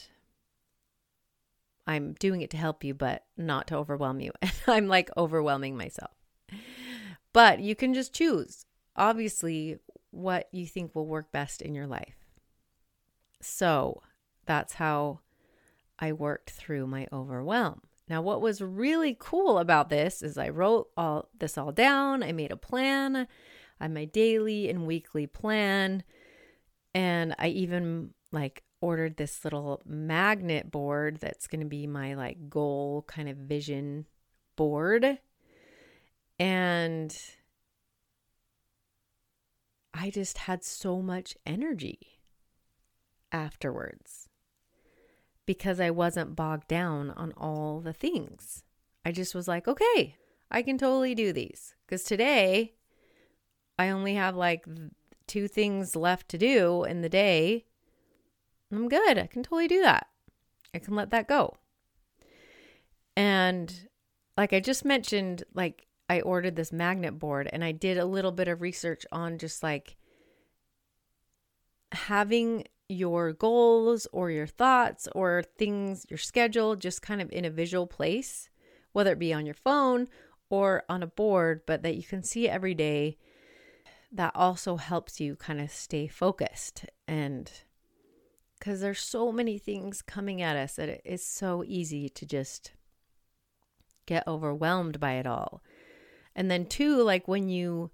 I'm 1.91 2.13
doing 2.19 2.41
it 2.41 2.49
to 2.51 2.57
help 2.57 2.83
you, 2.83 2.93
but 2.93 3.25
not 3.37 3.67
to 3.67 3.77
overwhelm 3.77 4.19
you. 4.19 4.31
And 4.41 4.51
I'm 4.67 4.87
like 4.87 5.09
overwhelming 5.17 5.77
myself. 5.77 6.11
But 7.33 7.59
you 7.59 7.75
can 7.75 7.93
just 7.93 8.13
choose, 8.13 8.65
obviously, 8.95 9.77
what 10.11 10.47
you 10.51 10.67
think 10.67 10.93
will 10.93 11.07
work 11.07 11.31
best 11.31 11.61
in 11.61 11.73
your 11.73 11.87
life. 11.87 12.15
So 13.41 14.01
that's 14.45 14.73
how 14.73 15.19
I 15.97 16.13
worked 16.13 16.51
through 16.51 16.87
my 16.87 17.07
overwhelm. 17.11 17.81
Now, 18.09 18.21
what 18.21 18.41
was 18.41 18.61
really 18.61 19.15
cool 19.17 19.57
about 19.57 19.89
this 19.89 20.21
is 20.21 20.37
I 20.37 20.49
wrote 20.49 20.89
all 20.97 21.29
this 21.37 21.57
all 21.57 21.71
down. 21.71 22.23
I 22.23 22.33
made 22.33 22.51
a 22.51 22.57
plan. 22.57 23.27
I 23.79 23.87
my 23.87 24.05
daily 24.05 24.69
and 24.69 24.85
weekly 24.85 25.27
plan. 25.27 26.03
And 26.93 27.33
I 27.39 27.47
even 27.47 28.11
like 28.31 28.63
ordered 28.81 29.17
this 29.17 29.43
little 29.43 29.81
magnet 29.85 30.71
board 30.71 31.17
that's 31.21 31.47
going 31.47 31.61
to 31.61 31.67
be 31.67 31.87
my 31.87 32.15
like 32.15 32.49
goal 32.49 33.05
kind 33.07 33.29
of 33.29 33.37
vision 33.37 34.05
board. 34.55 35.19
And 36.39 37.15
I 39.93 40.09
just 40.09 40.39
had 40.39 40.63
so 40.63 41.01
much 41.01 41.37
energy 41.45 42.19
afterwards 43.31 44.27
because 45.45 45.79
I 45.79 45.89
wasn't 45.89 46.35
bogged 46.35 46.67
down 46.67 47.11
on 47.11 47.33
all 47.37 47.79
the 47.81 47.93
things. 47.93 48.63
I 49.05 49.11
just 49.11 49.35
was 49.35 49.47
like, 49.47 49.67
okay, 49.67 50.15
I 50.49 50.61
can 50.61 50.77
totally 50.77 51.15
do 51.15 51.33
these. 51.33 51.75
Because 51.85 52.03
today, 52.03 52.73
I 53.77 53.89
only 53.89 54.15
have 54.15 54.35
like 54.35 54.65
two 55.27 55.47
things 55.47 55.95
left 55.95 56.29
to 56.29 56.37
do 56.37 56.83
in 56.83 57.01
the 57.01 57.09
day. 57.09 57.65
I'm 58.71 58.89
good. 58.89 59.17
I 59.17 59.27
can 59.27 59.43
totally 59.43 59.67
do 59.67 59.81
that. 59.81 60.07
I 60.73 60.79
can 60.79 60.95
let 60.95 61.09
that 61.11 61.27
go. 61.27 61.55
And 63.17 63.87
like 64.37 64.53
I 64.53 64.59
just 64.59 64.85
mentioned, 64.85 65.43
like 65.53 65.87
I 66.09 66.21
ordered 66.21 66.55
this 66.55 66.71
magnet 66.71 67.19
board 67.19 67.49
and 67.51 67.63
I 67.63 67.71
did 67.71 67.97
a 67.97 68.05
little 68.05 68.31
bit 68.31 68.47
of 68.47 68.61
research 68.61 69.05
on 69.11 69.37
just 69.37 69.61
like 69.61 69.97
having 71.91 72.65
your 72.87 73.33
goals 73.33 74.07
or 74.11 74.31
your 74.31 74.47
thoughts 74.47 75.07
or 75.13 75.43
things, 75.57 76.05
your 76.09 76.17
schedule, 76.17 76.75
just 76.75 77.01
kind 77.01 77.21
of 77.21 77.31
in 77.31 77.45
a 77.45 77.49
visual 77.49 77.87
place, 77.87 78.49
whether 78.93 79.13
it 79.13 79.19
be 79.19 79.33
on 79.33 79.45
your 79.45 79.55
phone 79.55 80.07
or 80.49 80.83
on 80.89 81.03
a 81.03 81.07
board, 81.07 81.61
but 81.65 81.83
that 81.83 81.95
you 81.95 82.03
can 82.03 82.23
see 82.23 82.47
every 82.47 82.73
day 82.73 83.17
that 84.11 84.35
also 84.35 84.75
helps 84.75 85.21
you 85.21 85.35
kind 85.35 85.61
of 85.61 85.71
stay 85.71 86.07
focused 86.07 86.85
and 87.07 87.49
because 88.61 88.79
there's 88.79 88.99
so 89.01 89.31
many 89.31 89.57
things 89.57 90.03
coming 90.03 90.39
at 90.39 90.55
us 90.55 90.75
that 90.75 90.87
it 90.87 91.01
is 91.03 91.25
so 91.25 91.63
easy 91.65 92.07
to 92.07 92.27
just 92.27 92.73
get 94.05 94.27
overwhelmed 94.27 94.99
by 94.99 95.13
it 95.13 95.25
all. 95.25 95.63
And 96.35 96.51
then, 96.51 96.67
two, 96.67 97.01
like 97.01 97.27
when 97.27 97.49
you 97.49 97.89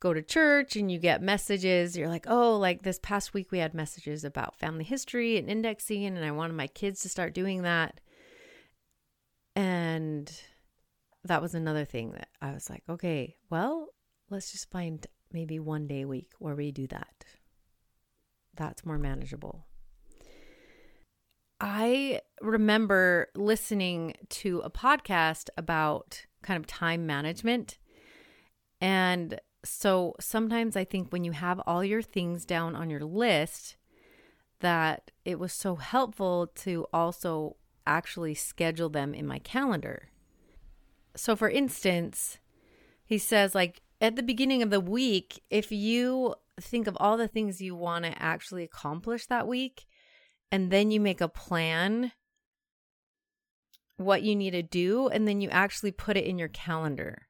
go 0.00 0.12
to 0.12 0.20
church 0.20 0.76
and 0.76 0.92
you 0.92 0.98
get 0.98 1.22
messages, 1.22 1.96
you're 1.96 2.10
like, 2.10 2.26
oh, 2.28 2.58
like 2.58 2.82
this 2.82 3.00
past 3.02 3.32
week 3.32 3.50
we 3.50 3.58
had 3.58 3.72
messages 3.72 4.22
about 4.22 4.58
family 4.58 4.84
history 4.84 5.38
and 5.38 5.48
indexing, 5.48 6.04
and 6.04 6.22
I 6.22 6.30
wanted 6.30 6.56
my 6.56 6.66
kids 6.66 7.00
to 7.00 7.08
start 7.08 7.32
doing 7.32 7.62
that. 7.62 7.98
And 9.56 10.30
that 11.24 11.40
was 11.40 11.54
another 11.54 11.86
thing 11.86 12.12
that 12.12 12.28
I 12.42 12.52
was 12.52 12.68
like, 12.68 12.82
okay, 12.86 13.36
well, 13.48 13.88
let's 14.28 14.52
just 14.52 14.70
find 14.70 15.06
maybe 15.32 15.58
one 15.58 15.86
day 15.86 16.02
a 16.02 16.08
week 16.08 16.32
where 16.38 16.54
we 16.54 16.70
do 16.70 16.86
that. 16.88 17.24
That's 18.54 18.84
more 18.84 18.98
manageable. 18.98 19.64
I 21.64 22.20
remember 22.40 23.28
listening 23.36 24.14
to 24.30 24.58
a 24.64 24.70
podcast 24.70 25.48
about 25.56 26.26
kind 26.42 26.58
of 26.58 26.66
time 26.66 27.06
management. 27.06 27.78
And 28.80 29.40
so 29.64 30.16
sometimes 30.18 30.74
I 30.74 30.82
think 30.82 31.12
when 31.12 31.22
you 31.22 31.30
have 31.30 31.60
all 31.64 31.84
your 31.84 32.02
things 32.02 32.44
down 32.44 32.74
on 32.74 32.90
your 32.90 33.04
list, 33.04 33.76
that 34.58 35.12
it 35.24 35.38
was 35.38 35.52
so 35.52 35.76
helpful 35.76 36.48
to 36.48 36.86
also 36.92 37.54
actually 37.86 38.34
schedule 38.34 38.88
them 38.88 39.14
in 39.14 39.24
my 39.24 39.38
calendar. 39.38 40.08
So, 41.14 41.36
for 41.36 41.48
instance, 41.48 42.38
he 43.06 43.18
says, 43.18 43.54
like, 43.54 43.82
at 44.00 44.16
the 44.16 44.22
beginning 44.24 44.62
of 44.62 44.70
the 44.70 44.80
week, 44.80 45.40
if 45.48 45.70
you 45.70 46.34
think 46.60 46.88
of 46.88 46.96
all 46.98 47.16
the 47.16 47.28
things 47.28 47.60
you 47.60 47.76
want 47.76 48.04
to 48.04 48.20
actually 48.20 48.64
accomplish 48.64 49.26
that 49.26 49.46
week, 49.46 49.84
and 50.52 50.70
then 50.70 50.90
you 50.90 51.00
make 51.00 51.22
a 51.22 51.28
plan 51.28 52.12
what 53.96 54.22
you 54.22 54.36
need 54.36 54.50
to 54.50 54.62
do, 54.62 55.08
and 55.08 55.26
then 55.26 55.40
you 55.40 55.48
actually 55.48 55.92
put 55.92 56.16
it 56.16 56.26
in 56.26 56.38
your 56.38 56.48
calendar. 56.48 57.26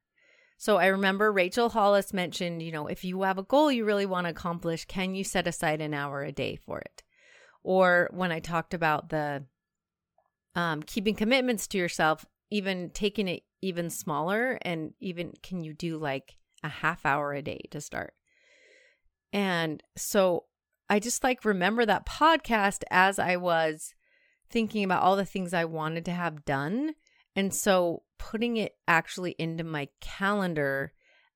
So 0.59 0.77
I 0.77 0.87
remember 0.87 1.33
Rachel 1.33 1.69
Hollis 1.69 2.13
mentioned, 2.13 2.63
you 2.63 2.73
know, 2.73 2.87
if 2.87 3.05
you 3.05 3.23
have 3.23 3.39
a 3.39 3.43
goal 3.43 3.71
you 3.71 3.85
really 3.85 4.07
want 4.07 4.27
to 4.27 4.31
accomplish, 4.31 4.85
can 4.85 5.15
you 5.15 5.25
set 5.25 5.47
aside 5.47 5.81
an 5.81 5.95
hour 5.95 6.23
a 6.23 6.33
day 6.33 6.57
for 6.57 6.81
it? 6.81 7.03
Or 7.63 8.09
when 8.13 8.33
I 8.33 8.41
talked 8.41 8.75
about 8.75 9.09
the 9.09 9.45
um, 10.55 10.83
keeping 10.83 11.15
commitments 11.15 11.67
to 11.69 11.79
yourself, 11.79 12.25
even 12.51 12.91
taking 12.91 13.29
it 13.29 13.43
even 13.61 13.91
smaller, 13.91 14.59
and 14.63 14.93
even 15.01 15.33
can 15.43 15.63
you 15.63 15.75
do 15.75 15.99
like 15.99 16.37
a 16.63 16.69
half 16.69 17.05
hour 17.07 17.33
a 17.33 17.43
day 17.43 17.61
to 17.71 17.81
start. 17.81 18.15
And 19.33 19.83
so 19.97 20.45
I 20.93 20.99
just 20.99 21.25
like 21.25 21.47
remember 21.47 21.87
that 21.87 22.05
podcast 22.05 22.83
as 22.91 23.19
I 23.19 23.37
was 23.37 23.95
thinking 24.51 24.85
about 24.85 25.03
all 25.03 25.17
the 25.17 25.25
things 25.25 25.55
I 25.55 25.65
wanted 25.65 26.05
to 26.05 26.13
have 26.13 26.45
done. 26.45 26.93
And 27.35 27.55
so 27.55 28.03
putting 28.19 28.59
it 28.59 28.75
actually 28.87 29.35
into 29.39 29.65
my 29.65 29.89
calendar 30.03 30.93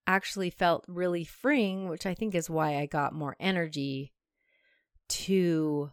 actually 0.06 0.50
felt 0.50 0.84
really 0.86 1.24
freeing, 1.24 1.88
which 1.88 2.04
I 2.04 2.12
think 2.12 2.34
is 2.34 2.50
why 2.50 2.76
I 2.76 2.84
got 2.84 3.14
more 3.14 3.34
energy 3.40 4.12
to 5.08 5.90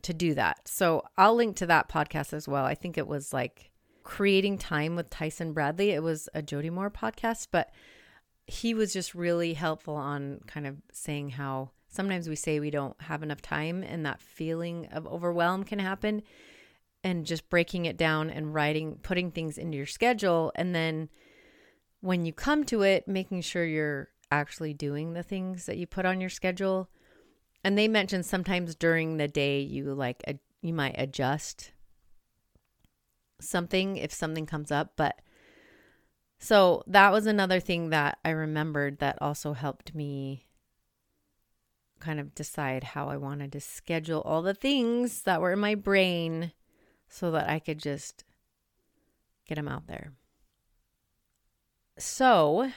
to 0.00 0.14
do 0.14 0.32
that. 0.32 0.66
So 0.66 1.02
I'll 1.18 1.34
link 1.34 1.56
to 1.56 1.66
that 1.66 1.90
podcast 1.90 2.32
as 2.32 2.48
well. 2.48 2.64
I 2.64 2.74
think 2.74 2.96
it 2.96 3.06
was 3.06 3.34
like 3.34 3.72
creating 4.04 4.56
time 4.56 4.96
with 4.96 5.10
Tyson 5.10 5.52
Bradley. 5.52 5.90
It 5.90 6.02
was 6.02 6.30
a 6.32 6.40
Jody 6.40 6.70
Moore 6.70 6.90
podcast, 6.90 7.48
but 7.52 7.68
he 8.46 8.74
was 8.74 8.92
just 8.92 9.14
really 9.14 9.54
helpful 9.54 9.94
on 9.94 10.40
kind 10.46 10.66
of 10.66 10.76
saying 10.92 11.30
how 11.30 11.70
sometimes 11.88 12.28
we 12.28 12.36
say 12.36 12.58
we 12.58 12.70
don't 12.70 13.00
have 13.02 13.22
enough 13.22 13.42
time 13.42 13.82
and 13.82 14.04
that 14.04 14.20
feeling 14.20 14.86
of 14.92 15.06
overwhelm 15.06 15.64
can 15.64 15.78
happen 15.78 16.22
and 17.04 17.26
just 17.26 17.48
breaking 17.50 17.84
it 17.84 17.96
down 17.96 18.30
and 18.30 18.54
writing 18.54 18.98
putting 19.02 19.30
things 19.30 19.58
into 19.58 19.76
your 19.76 19.86
schedule 19.86 20.52
and 20.54 20.74
then 20.74 21.08
when 22.00 22.24
you 22.24 22.32
come 22.32 22.64
to 22.64 22.82
it 22.82 23.06
making 23.06 23.40
sure 23.40 23.64
you're 23.64 24.08
actually 24.30 24.72
doing 24.72 25.12
the 25.12 25.22
things 25.22 25.66
that 25.66 25.76
you 25.76 25.86
put 25.86 26.06
on 26.06 26.20
your 26.20 26.30
schedule 26.30 26.88
and 27.64 27.78
they 27.78 27.88
mentioned 27.88 28.26
sometimes 28.26 28.74
during 28.74 29.16
the 29.16 29.28
day 29.28 29.60
you 29.60 29.92
like 29.94 30.22
you 30.62 30.72
might 30.72 30.94
adjust 30.96 31.72
something 33.42 33.96
if 33.96 34.12
something 34.12 34.46
comes 34.46 34.70
up. 34.70 34.92
But 34.96 35.20
so 36.42 36.82
that 36.88 37.12
was 37.12 37.26
another 37.26 37.60
thing 37.60 37.90
that 37.90 38.18
I 38.24 38.30
remembered 38.30 38.98
that 38.98 39.16
also 39.20 39.52
helped 39.52 39.94
me 39.94 40.48
kind 42.00 42.18
of 42.18 42.34
decide 42.34 42.82
how 42.82 43.08
I 43.08 43.16
wanted 43.16 43.52
to 43.52 43.60
schedule 43.60 44.22
all 44.22 44.42
the 44.42 44.52
things 44.52 45.22
that 45.22 45.40
were 45.40 45.52
in 45.52 45.60
my 45.60 45.76
brain 45.76 46.50
so 47.08 47.30
that 47.30 47.48
I 47.48 47.60
could 47.60 47.78
just 47.78 48.24
get 49.46 49.54
them 49.54 49.68
out 49.68 49.86
there. 49.86 50.14
So, 51.96 52.72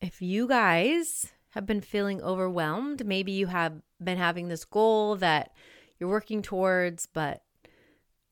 if 0.00 0.22
you 0.22 0.48
guys 0.48 1.32
have 1.50 1.66
been 1.66 1.82
feeling 1.82 2.22
overwhelmed, 2.22 3.04
maybe 3.04 3.32
you 3.32 3.48
have 3.48 3.82
been 4.02 4.16
having 4.16 4.48
this 4.48 4.64
goal 4.64 5.16
that 5.16 5.52
you're 5.98 6.08
working 6.08 6.40
towards, 6.40 7.04
but 7.04 7.42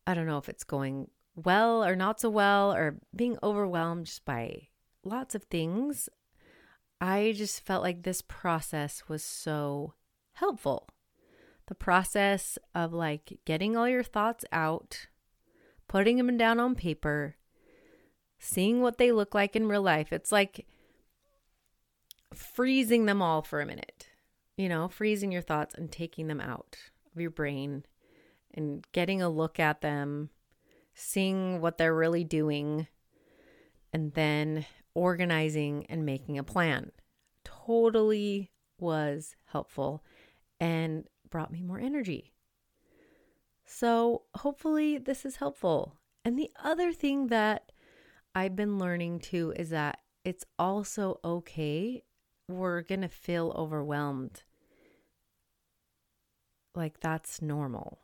I 0.06 0.14
don't 0.14 0.26
know 0.26 0.38
if 0.38 0.48
it's 0.48 0.64
going 0.64 1.10
well 1.34 1.84
or 1.84 1.96
not 1.96 2.20
so 2.20 2.30
well 2.30 2.72
or 2.72 2.98
being 3.14 3.38
overwhelmed 3.42 4.06
just 4.06 4.24
by 4.24 4.68
lots 5.04 5.34
of 5.34 5.44
things, 5.44 6.08
I 7.00 7.32
just 7.36 7.64
felt 7.64 7.82
like 7.82 8.02
this 8.02 8.22
process 8.22 9.08
was 9.08 9.22
so 9.22 9.94
helpful. 10.34 10.88
The 11.66 11.74
process 11.74 12.58
of 12.74 12.92
like 12.92 13.40
getting 13.44 13.76
all 13.76 13.88
your 13.88 14.02
thoughts 14.02 14.44
out, 14.52 15.06
putting 15.88 16.16
them 16.16 16.36
down 16.36 16.60
on 16.60 16.74
paper, 16.74 17.36
seeing 18.38 18.82
what 18.82 18.98
they 18.98 19.12
look 19.12 19.34
like 19.34 19.56
in 19.56 19.68
real 19.68 19.82
life. 19.82 20.12
It's 20.12 20.32
like 20.32 20.66
freezing 22.34 23.06
them 23.06 23.22
all 23.22 23.42
for 23.42 23.60
a 23.60 23.66
minute, 23.66 24.08
you 24.56 24.68
know, 24.68 24.88
freezing 24.88 25.32
your 25.32 25.42
thoughts 25.42 25.74
and 25.74 25.90
taking 25.90 26.26
them 26.26 26.40
out 26.40 26.76
of 27.14 27.20
your 27.20 27.30
brain 27.30 27.84
and 28.54 28.86
getting 28.92 29.22
a 29.22 29.28
look 29.28 29.58
at 29.58 29.80
them, 29.80 30.30
seeing 30.94 31.60
what 31.60 31.78
they're 31.78 31.94
really 31.94 32.24
doing, 32.24 32.86
and 33.92 34.12
then 34.14 34.66
organizing 34.94 35.86
and 35.88 36.04
making 36.04 36.38
a 36.38 36.44
plan. 36.44 36.92
Totally 37.44 38.50
was 38.78 39.34
helpful 39.46 40.04
and 40.60 41.04
brought 41.28 41.52
me 41.52 41.62
more 41.62 41.78
energy. 41.78 42.32
So, 43.64 44.22
hopefully, 44.34 44.98
this 44.98 45.24
is 45.24 45.36
helpful. 45.36 45.96
And 46.24 46.38
the 46.38 46.50
other 46.62 46.92
thing 46.92 47.28
that 47.28 47.72
I've 48.34 48.54
been 48.54 48.78
learning 48.78 49.20
too 49.20 49.52
is 49.56 49.70
that 49.70 50.00
it's 50.24 50.44
also 50.58 51.20
okay. 51.24 52.02
We're 52.48 52.82
going 52.82 53.00
to 53.00 53.08
feel 53.08 53.52
overwhelmed. 53.56 54.42
Like, 56.74 57.00
that's 57.00 57.42
normal, 57.42 58.00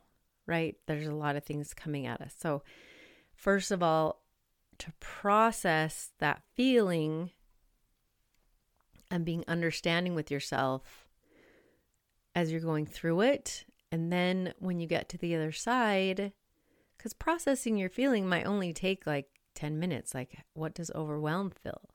right? 0.49 0.75
There's 0.87 1.07
a 1.07 1.13
lot 1.13 1.35
of 1.35 1.43
things 1.43 1.73
coming 1.73 2.05
at 2.05 2.21
us. 2.21 2.35
So, 2.37 2.63
first 3.35 3.71
of 3.71 3.81
all, 3.81 4.21
to 4.79 4.91
process 4.99 6.11
that 6.19 6.41
feeling 6.55 7.31
and 9.11 9.25
being 9.25 9.43
understanding 9.47 10.15
with 10.15 10.31
yourself 10.31 11.07
as 12.35 12.51
you're 12.51 12.61
going 12.61 12.85
through 12.85 13.21
it. 13.21 13.65
And 13.91 14.11
then 14.11 14.53
when 14.59 14.79
you 14.79 14.87
get 14.87 15.09
to 15.09 15.17
the 15.17 15.35
other 15.35 15.51
side, 15.51 16.33
because 16.97 17.13
processing 17.13 17.77
your 17.77 17.89
feeling 17.89 18.27
might 18.27 18.45
only 18.45 18.73
take 18.73 19.07
like 19.07 19.27
10 19.59 19.77
minutes. 19.77 20.15
Like, 20.15 20.37
what 20.53 20.73
does 20.73 20.91
overwhelm 20.95 21.51
feel? 21.51 21.89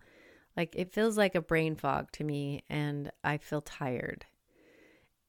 Like, 0.56 0.74
it 0.76 0.92
feels 0.92 1.16
like 1.18 1.34
a 1.34 1.40
brain 1.40 1.74
fog 1.74 2.12
to 2.12 2.24
me, 2.24 2.62
and 2.68 3.10
I 3.24 3.38
feel 3.38 3.60
tired. 3.60 4.26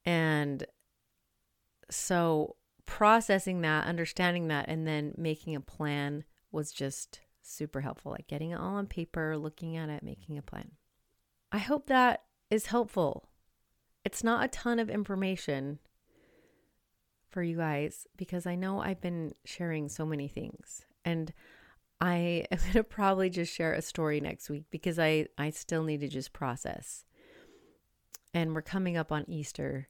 And 0.05 0.65
so, 1.89 2.57
processing 2.85 3.61
that, 3.61 3.85
understanding 3.85 4.47
that, 4.47 4.65
and 4.67 4.87
then 4.87 5.13
making 5.17 5.55
a 5.55 5.61
plan 5.61 6.23
was 6.51 6.71
just 6.71 7.19
super 7.41 7.81
helpful. 7.81 8.11
Like, 8.11 8.27
getting 8.27 8.51
it 8.51 8.59
all 8.59 8.75
on 8.75 8.87
paper, 8.87 9.37
looking 9.37 9.75
at 9.77 9.89
it, 9.89 10.03
making 10.03 10.37
a 10.37 10.41
plan. 10.41 10.71
I 11.51 11.59
hope 11.59 11.87
that 11.87 12.23
is 12.49 12.67
helpful. 12.67 13.29
It's 14.03 14.23
not 14.23 14.45
a 14.45 14.49
ton 14.49 14.79
of 14.79 14.89
information 14.89 15.79
for 17.29 17.43
you 17.43 17.57
guys 17.57 18.07
because 18.15 18.45
I 18.45 18.55
know 18.55 18.79
I've 18.79 19.01
been 19.01 19.33
sharing 19.43 19.89
so 19.89 20.05
many 20.05 20.27
things. 20.27 20.85
And 21.03 21.33
I 21.99 22.45
am 22.51 22.59
going 22.59 22.73
to 22.73 22.83
probably 22.83 23.29
just 23.29 23.53
share 23.53 23.73
a 23.73 23.81
story 23.81 24.19
next 24.21 24.49
week 24.49 24.65
because 24.71 24.97
I, 24.99 25.27
I 25.37 25.49
still 25.49 25.83
need 25.83 26.01
to 26.01 26.07
just 26.07 26.33
process. 26.33 27.03
And 28.33 28.53
we're 28.53 28.61
coming 28.61 28.97
up 28.97 29.11
on 29.11 29.25
Easter. 29.27 29.89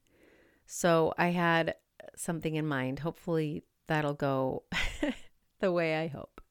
So 0.65 1.13
I 1.17 1.27
had 1.27 1.75
something 2.15 2.55
in 2.55 2.65
mind. 2.67 2.99
Hopefully 2.99 3.63
that'll 3.87 4.13
go 4.13 4.63
the 5.59 5.71
way 5.71 5.95
I 5.95 6.07
hope. 6.07 6.41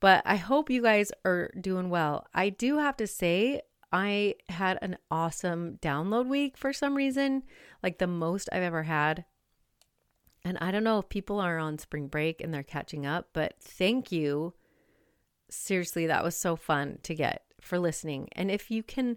But 0.00 0.22
I 0.26 0.36
hope 0.36 0.70
you 0.70 0.82
guys 0.82 1.12
are 1.24 1.50
doing 1.58 1.88
well. 1.88 2.26
I 2.34 2.50
do 2.50 2.78
have 2.78 2.96
to 2.98 3.06
say, 3.06 3.62
I 3.92 4.34
had 4.48 4.78
an 4.82 4.98
awesome 5.10 5.78
download 5.80 6.26
week 6.26 6.58
for 6.58 6.72
some 6.72 6.94
reason, 6.94 7.44
like 7.82 7.98
the 7.98 8.06
most 8.06 8.48
I've 8.52 8.62
ever 8.62 8.82
had. 8.82 9.24
And 10.44 10.58
I 10.60 10.70
don't 10.72 10.84
know 10.84 10.98
if 10.98 11.08
people 11.08 11.40
are 11.40 11.58
on 11.58 11.78
spring 11.78 12.08
break 12.08 12.40
and 12.40 12.52
they're 12.52 12.62
catching 12.62 13.06
up, 13.06 13.28
but 13.32 13.54
thank 13.60 14.12
you. 14.12 14.52
Seriously, 15.48 16.06
that 16.06 16.24
was 16.24 16.36
so 16.36 16.54
fun 16.56 16.98
to 17.04 17.14
get 17.14 17.44
for 17.60 17.78
listening. 17.78 18.28
And 18.32 18.50
if 18.50 18.70
you 18.70 18.82
can 18.82 19.16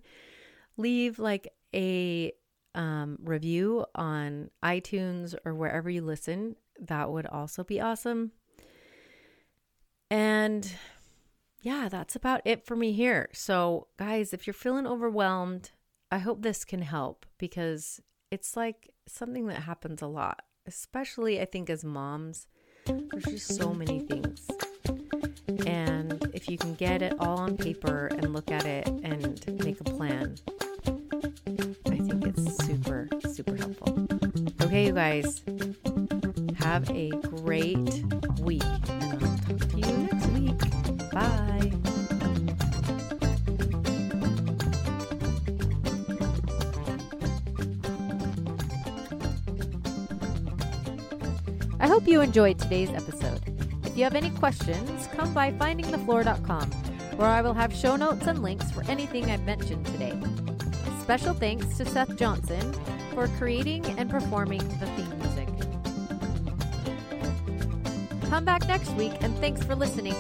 leave 0.78 1.19
like 1.19 1.52
a 1.73 2.32
um, 2.77 3.17
review 3.23 3.85
on 3.95 4.51
iTunes 4.63 5.35
or 5.43 5.53
wherever 5.53 5.89
you 5.89 6.01
listen, 6.01 6.55
that 6.79 7.11
would 7.11 7.25
also 7.25 7.63
be 7.63 7.81
awesome. 7.81 8.31
And 10.09 10.71
yeah, 11.61 11.89
that's 11.89 12.15
about 12.15 12.41
it 12.45 12.65
for 12.65 12.75
me 12.75 12.93
here. 12.93 13.29
So, 13.33 13.87
guys, 13.97 14.31
if 14.31 14.45
you're 14.45 14.53
feeling 14.53 14.85
overwhelmed, 14.85 15.71
I 16.11 16.19
hope 16.19 16.43
this 16.43 16.63
can 16.63 16.83
help 16.83 17.25
because 17.39 17.99
it's 18.31 18.55
like 18.55 18.93
something 19.07 19.47
that 19.47 19.63
happens 19.63 20.01
a 20.01 20.07
lot, 20.07 20.43
especially 20.65 21.41
I 21.41 21.45
think 21.45 21.69
as 21.69 21.83
moms. 21.83 22.47
There's 22.85 23.25
just 23.25 23.55
so 23.57 23.73
many 23.73 24.01
things. 24.01 24.47
And 25.65 26.29
if 26.33 26.47
you 26.47 26.57
can 26.57 26.75
get 26.75 27.01
it 27.01 27.15
all 27.19 27.39
on 27.39 27.57
paper 27.57 28.07
and 28.07 28.33
look 28.33 28.51
at 28.51 28.65
it 28.65 28.87
and 28.87 29.63
make 29.63 29.81
a 29.81 29.83
plan, 29.83 30.35
I 31.87 31.97
think 31.97 32.25
it's. 32.27 32.66
Okay, 34.77 34.85
you 34.85 34.93
guys, 34.93 35.41
have 36.59 36.87
a 36.91 37.09
great 37.09 38.03
week. 38.41 38.63
And 38.63 39.23
I'll 39.23 39.37
talk 39.39 39.69
to 39.69 39.77
you 39.79 39.97
next 39.97 40.27
week. 40.27 41.11
Bye. 41.11 41.71
I 51.79 51.87
hope 51.87 52.07
you 52.07 52.21
enjoyed 52.21 52.59
today's 52.59 52.91
episode. 52.91 53.41
If 53.83 53.97
you 53.97 54.03
have 54.03 54.13
any 54.13 54.29
questions, 54.29 55.07
come 55.07 55.33
by 55.33 55.53
findingthefloor.com, 55.53 56.69
where 57.17 57.27
I 57.27 57.41
will 57.41 57.55
have 57.55 57.73
show 57.73 57.95
notes 57.95 58.27
and 58.27 58.43
links 58.43 58.69
for 58.69 58.83
anything 58.83 59.31
I've 59.31 59.43
mentioned 59.43 59.87
today. 59.87 60.13
Special 61.01 61.33
thanks 61.33 61.77
to 61.77 61.85
Seth 61.87 62.15
Johnson 62.15 62.75
for 63.17 63.27
creating 63.30 63.84
and 63.97 64.12
performing 64.12 64.60
the 64.77 64.86
theme 64.86 65.17
music. 65.17 65.49
Come 68.30 68.45
back 68.45 68.67
next 68.67 68.91
week, 68.91 69.13
and 69.21 69.36
thanks 69.39 69.63
for 69.63 69.73
listening. 69.73 70.13